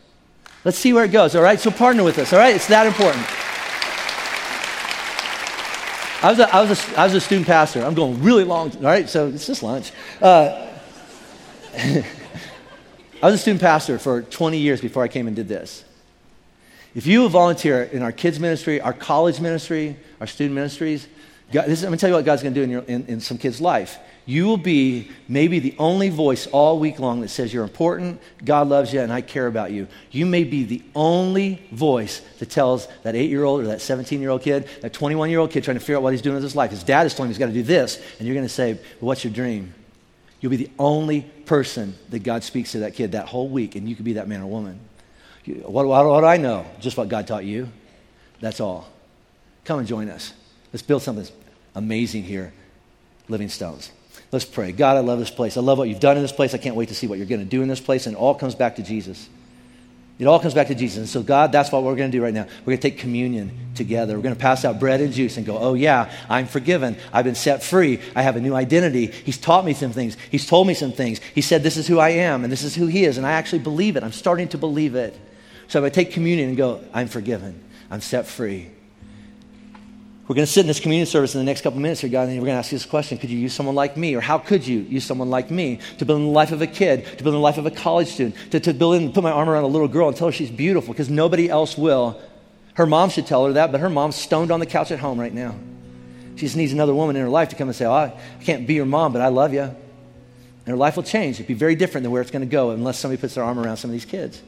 [0.64, 1.60] Let's see where it goes, all right?
[1.60, 2.56] So partner with us, all right?
[2.56, 3.26] It's that important.
[6.24, 7.84] I was, a, I, was a, I was a student pastor.
[7.84, 9.08] I'm going really long, all right?
[9.08, 9.92] So it's just lunch.
[10.20, 10.68] Uh,
[11.78, 12.04] I
[13.22, 15.84] was a student pastor for 20 years before I came and did this.
[16.96, 21.08] If you volunteer in our kids' ministry, our college ministry, our student ministries,
[21.52, 23.06] God, this, I'm going to tell you what God's going to do in, your, in,
[23.06, 24.00] in some kids' life.
[24.28, 28.68] You will be maybe the only voice all week long that says you're important, God
[28.68, 29.88] loves you, and I care about you.
[30.12, 34.20] You may be the only voice that tells that eight year old or that 17
[34.20, 36.36] year old kid, that 21 year old kid trying to figure out what he's doing
[36.36, 36.72] with his life.
[36.72, 38.78] His dad is telling him he's got to do this, and you're going to say,
[39.00, 39.74] What's your dream?
[40.42, 43.88] You'll be the only person that God speaks to that kid that whole week, and
[43.88, 44.78] you could be that man or woman.
[45.46, 46.66] What, what, what do I know?
[46.82, 47.70] Just what God taught you.
[48.42, 48.90] That's all.
[49.64, 50.34] Come and join us.
[50.74, 51.26] Let's build something
[51.74, 52.52] amazing here,
[53.30, 53.92] Living Stones.
[54.32, 54.72] Let's pray.
[54.72, 55.56] God, I love this place.
[55.56, 56.54] I love what you've done in this place.
[56.54, 58.08] I can't wait to see what you're going to do in this place.
[58.08, 59.30] And it all comes back to Jesus.
[60.20, 60.98] It all comes back to Jesus.
[60.98, 62.48] And so, God, that's what we're going to do right now.
[62.62, 64.16] We're going to take communion together.
[64.16, 66.98] We're going to pass out bread and juice and go, oh, yeah, I'm forgiven.
[67.14, 68.00] I've been set free.
[68.16, 69.06] I have a new identity.
[69.06, 70.18] He's taught me some things.
[70.32, 71.22] He's told me some things.
[71.36, 73.18] He said, this is who I am and this is who He is.
[73.18, 74.04] And I actually believe it.
[74.04, 75.18] I'm starting to believe it.
[75.68, 77.64] So going to take communion and go, I'm forgiven.
[77.92, 78.72] I'm set free.
[80.28, 82.28] We're going to sit in this communion service in the next couple minutes here, God,
[82.28, 84.14] and we're going to ask you this question Could you use someone like me?
[84.14, 87.06] Or how could you use someone like me to build the life of a kid,
[87.18, 89.48] to build the life of a college student, to, to build in, put my arm
[89.48, 92.22] around a little girl and tell her she's beautiful because nobody else will?
[92.74, 95.18] Her mom should tell her that, but her mom's stoned on the couch at home
[95.18, 95.56] right now.
[96.36, 98.14] She just needs another woman in her life to come and say, oh, I
[98.44, 99.62] can't be your mom, but I love you.
[99.62, 99.76] And
[100.68, 101.36] her life will change.
[101.38, 103.58] It'd be very different than where it's going to go unless somebody puts their arm
[103.58, 104.42] around some of these kids.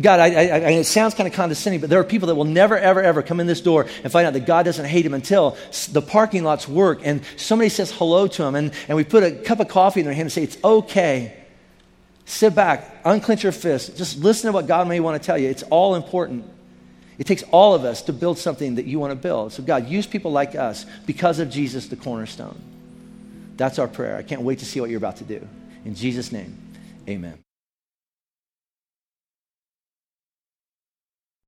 [0.00, 2.46] God, I, I, I, it sounds kind of condescending, but there are people that will
[2.46, 5.12] never, ever, ever come in this door and find out that God doesn't hate them
[5.12, 5.56] until
[5.90, 9.32] the parking lots work and somebody says hello to them and, and we put a
[9.32, 11.36] cup of coffee in their hand and say, It's okay.
[12.24, 15.48] Sit back, unclench your fist, just listen to what God may want to tell you.
[15.48, 16.46] It's all important.
[17.18, 19.52] It takes all of us to build something that you want to build.
[19.52, 22.58] So, God, use people like us because of Jesus, the cornerstone.
[23.56, 24.16] That's our prayer.
[24.16, 25.46] I can't wait to see what you're about to do.
[25.84, 26.56] In Jesus' name,
[27.08, 27.41] amen.